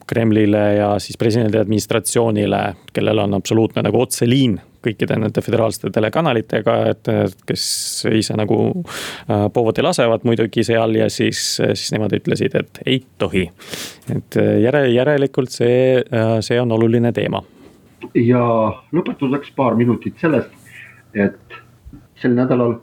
Kremlile 0.07 0.65
ja 0.79 0.93
siis 1.03 1.19
presidendi 1.21 1.59
administratsioonile, 1.61 2.63
kellel 2.95 3.25
on 3.27 3.41
absoluutne 3.41 3.85
nagu 3.85 4.01
otseliin 4.05 4.61
kõikide 4.85 5.19
nende 5.19 5.43
föderaalsete 5.45 5.91
telekanalitega, 5.95 6.77
et 6.93 7.11
kes 7.49 7.65
ise 8.13 8.37
nagu 8.39 8.59
äh, 8.71 9.47
poodi 9.55 9.85
lasevad 9.85 10.27
muidugi 10.29 10.65
seal 10.67 10.97
ja 10.99 11.09
siis, 11.13 11.43
siis 11.61 11.93
nemad 11.95 12.15
ütlesid, 12.17 12.57
et 12.59 12.83
ei 12.87 13.03
tohi. 13.19 13.49
et 14.15 14.41
järe, 14.63 14.87
järelikult 14.93 15.51
see, 15.51 16.03
see 16.45 16.61
on 16.61 16.73
oluline 16.73 17.13
teema. 17.13 17.43
ja 18.15 18.45
lõpetuseks 18.93 19.55
paar 19.57 19.75
minutit 19.75 20.21
sellest, 20.21 20.51
et 21.15 21.61
sel 22.21 22.35
nädalal 22.37 22.79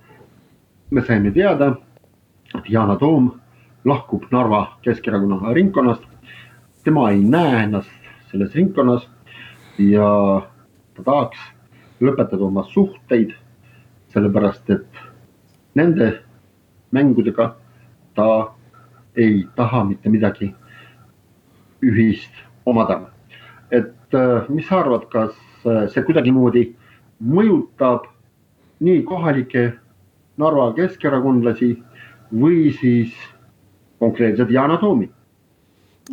me 0.92 1.04
saime 1.06 1.32
teada, 1.32 1.76
et 2.56 2.70
Yana 2.70 2.98
Toom 3.00 3.32
lahkub 3.86 4.24
Narva 4.32 4.78
Keskerakonna 4.82 5.54
ringkonnast. 5.54 6.04
tema 6.84 7.10
ei 7.12 7.20
näe 7.24 7.64
ennast 7.64 7.90
selles 8.32 8.56
ringkonnas 8.56 9.08
ja 9.78 10.42
ta 10.96 11.04
tahaks 11.04 11.38
lõpetada 12.02 12.44
oma 12.46 12.64
suhteid, 12.72 13.34
sellepärast 14.14 14.70
et 14.74 15.02
nende 15.76 16.12
mängudega 16.92 17.54
ta 18.16 18.28
ei 19.16 19.46
taha 19.56 19.84
mitte 19.84 20.10
midagi 20.10 20.52
ühist 21.82 22.32
omada. 22.66 23.12
et 23.72 24.14
äh, 24.14 24.50
mis 24.50 24.68
sa 24.68 24.82
arvad, 24.82 25.08
kas 25.10 25.32
äh, 25.66 25.88
see 25.88 26.04
kuidagimoodi 26.04 26.76
mõjutab 27.24 28.10
nii 28.82 29.04
kohalikke 29.08 29.72
Narva 30.38 30.74
keskerakondlasi 30.74 31.76
või 32.34 32.72
siis 32.76 33.14
konkreetselt 34.00 34.52
Yana 34.52 34.78
Toomi 34.82 35.10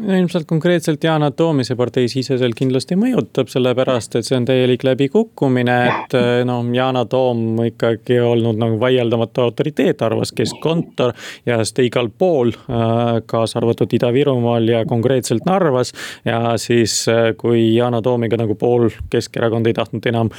ilmselt 0.07 0.47
konkreetselt 0.47 1.05
Yana 1.05 1.31
Toomise 1.31 1.75
partei 1.77 2.09
siseselt 2.09 2.55
kindlasti 2.59 2.97
mõjutab, 2.99 3.49
sellepärast 3.51 4.19
et 4.19 4.27
see 4.27 4.37
on 4.39 4.47
täielik 4.47 4.85
läbikukkumine, 4.87 5.77
et 5.89 6.17
eh, 6.19 6.43
noh, 6.47 6.63
Yana 6.75 7.05
Toom 7.11 7.59
ikkagi 7.67 8.21
olnud 8.23 8.59
nagu 8.61 8.79
vaieldamatu 8.81 9.43
autoriteet, 9.49 10.03
arvas 10.07 10.33
keskkontor 10.37 11.15
ja 11.49 11.59
sest 11.63 11.81
igal 11.83 12.11
pool, 12.11 12.53
eh, 12.55 13.21
kaasa 13.27 13.59
arvatud 13.61 13.95
Ida-Virumaal 13.99 14.71
ja 14.71 14.85
konkreetselt 14.89 15.47
Narvas. 15.49 15.93
ja 16.25 16.57
siis, 16.59 17.01
eh, 17.09 17.33
kui 17.39 17.75
Yana 17.75 18.03
Toomiga 18.03 18.39
nagu 18.39 18.55
pool 18.55 18.89
Keskerakond 19.11 19.67
ei 19.67 19.75
tahtnud 19.75 20.07
enam 20.07 20.31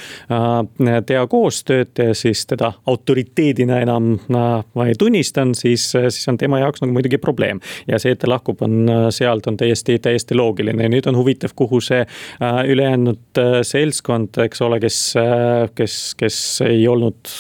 teha 1.05 1.25
koostööd 1.27 1.97
ja 1.97 2.13
siis 2.15 2.45
teda 2.47 2.71
autoriteedina 2.87 3.79
enam 3.81 4.11
ma 4.29 4.85
ei 4.85 4.95
tunnistan, 4.99 5.53
siis, 5.55 5.89
siis 5.91 6.27
on 6.29 6.37
tema 6.37 6.59
jaoks 6.61 6.81
nagu 6.83 6.93
muidugi 6.93 7.17
probleem. 7.17 7.59
ja 7.87 7.99
see, 7.99 8.13
et 8.13 8.19
ta 8.19 8.29
lahkub, 8.29 8.61
on 8.65 8.87
sealt 9.13 9.48
on 9.49 9.57
täiesti, 9.57 9.97
täiesti 10.03 10.37
loogiline 10.37 10.85
ja 10.85 10.91
nüüd 10.91 11.07
on 11.09 11.17
huvitav, 11.17 11.53
kuhu 11.57 11.81
see 11.83 12.01
äh, 12.03 12.59
ülejäänud 12.69 13.41
äh, 13.41 13.59
seltskond, 13.67 14.37
eks 14.45 14.61
ole, 14.65 14.79
kes, 14.83 14.99
äh, 15.19 15.69
kes, 15.75 15.97
kes 16.19 16.39
ei 16.67 16.85
olnud 16.89 17.33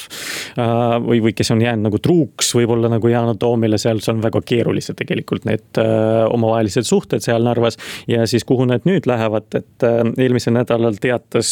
või, 1.05 1.19
või 1.23 1.33
kes 1.37 1.51
on 1.53 1.61
jäänud 1.63 1.87
nagu 1.87 1.99
truuks 2.03 2.51
võib-olla 2.57 2.89
nagu 2.91 3.11
Yana 3.11 3.35
Toomile, 3.39 3.77
seal 3.81 4.01
on 4.11 4.21
väga 4.23 4.41
keerulised 4.45 4.97
tegelikult 4.99 5.45
need 5.47 5.79
omavahelised 5.79 6.87
suhted 6.87 7.23
seal 7.23 7.45
Narvas. 7.45 7.77
ja 8.07 8.25
siis 8.27 8.43
kuhu 8.47 8.65
need 8.69 8.87
nüüd 8.89 9.07
lähevad, 9.09 9.47
et 9.55 9.85
eelmisel 10.17 10.55
nädalal 10.57 10.97
teatas 11.01 11.51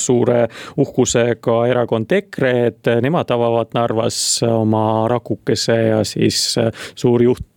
suure 0.00 0.40
uhkusega 0.80 1.58
erakond 1.70 2.12
EKRE, 2.12 2.52
et 2.72 2.92
nemad 3.04 3.30
avavad 3.34 3.76
Narvas 3.76 4.18
oma 4.48 5.06
rakukese 5.12 5.78
ja 5.92 6.02
siis 6.08 6.44
suur 6.94 7.22
juht 7.22 7.51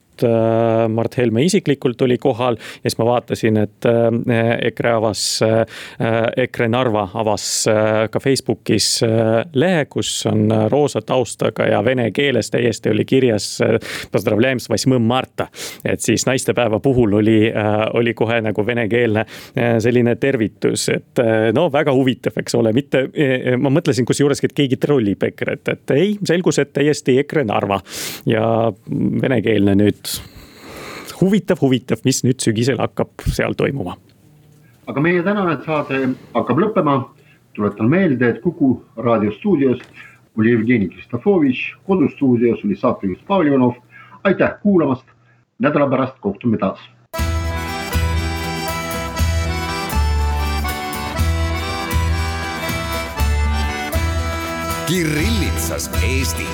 Mart 0.89 1.17
Helme 1.17 1.43
isiklikult 1.45 2.01
oli 2.01 2.17
kohal 2.17 2.55
ja 2.55 2.89
siis 2.89 2.97
ma 2.99 3.07
vaatasin, 3.09 3.57
et 3.57 3.87
äh, 3.89 4.51
EKRE 4.69 4.91
avas, 4.95 5.23
äh, 5.45 5.65
EKRE 6.45 6.67
Narva 6.71 7.07
avas 7.13 7.45
ka 8.11 8.19
Facebookis 8.19 8.87
lehe, 9.53 9.85
kus 9.89 10.09
on 10.29 10.49
roosa 10.71 11.01
taustaga 11.01 11.67
ja 11.69 11.81
vene 11.85 12.09
keeles 12.15 12.51
täiesti 12.51 12.89
oli 12.89 13.05
kirjas. 13.05 13.59
et 15.85 16.01
siis 16.01 16.25
naistepäeva 16.25 16.79
puhul 16.79 17.13
oli, 17.13 17.53
oli 17.93 18.13
kohe 18.13 18.41
nagu 18.41 18.65
venekeelne 18.65 19.25
selline 19.79 20.15
tervitus, 20.15 20.89
et 20.89 21.21
no 21.53 21.67
väga 21.71 21.93
huvitav, 21.93 22.37
eks 22.39 22.55
ole, 22.55 22.73
mitte, 22.73 23.05
ma 23.57 23.69
mõtlesin 23.69 24.05
kusjuures, 24.05 24.43
et 24.43 24.53
keegi 24.53 24.77
trollib 24.81 25.23
EKRE-t, 25.23 25.71
et 25.71 25.95
ei, 25.95 26.15
selgus, 26.27 26.59
et 26.61 26.73
täiesti 26.73 27.17
EKRE 27.23 27.45
Narva 27.49 27.79
ja 28.29 28.45
venekeelne 29.21 29.75
nüüd 29.79 30.14
huvitav, 31.21 31.61
huvitav, 31.61 32.03
mis 32.05 32.23
nüüd 32.25 32.39
sügisel 32.43 32.79
hakkab 32.81 33.25
seal 33.31 33.53
toimuma. 33.57 33.97
aga 34.87 35.01
meie 35.01 35.23
tänane 35.23 35.57
saade 35.65 36.09
hakkab 36.33 36.59
lõppema. 36.59 37.03
tuletan 37.55 37.89
meelde, 37.89 38.29
et 38.29 38.41
Kuku 38.41 38.85
raadiostuudios 38.97 39.79
oli 40.37 40.51
Jevgeni 40.51 40.89
Kristofovitš, 40.89 41.77
kodustuudios 41.87 42.65
oli 42.65 42.75
saatejuht 42.75 43.27
Pavel 43.27 43.47
Ivanov. 43.47 43.73
aitäh 44.23 44.59
kuulamast, 44.61 45.05
nädala 45.59 45.89
pärast 45.89 46.19
kohtume 46.19 46.57
taas 46.57 46.79
Kirillitsas 54.85 55.89
Eesti 56.03 56.47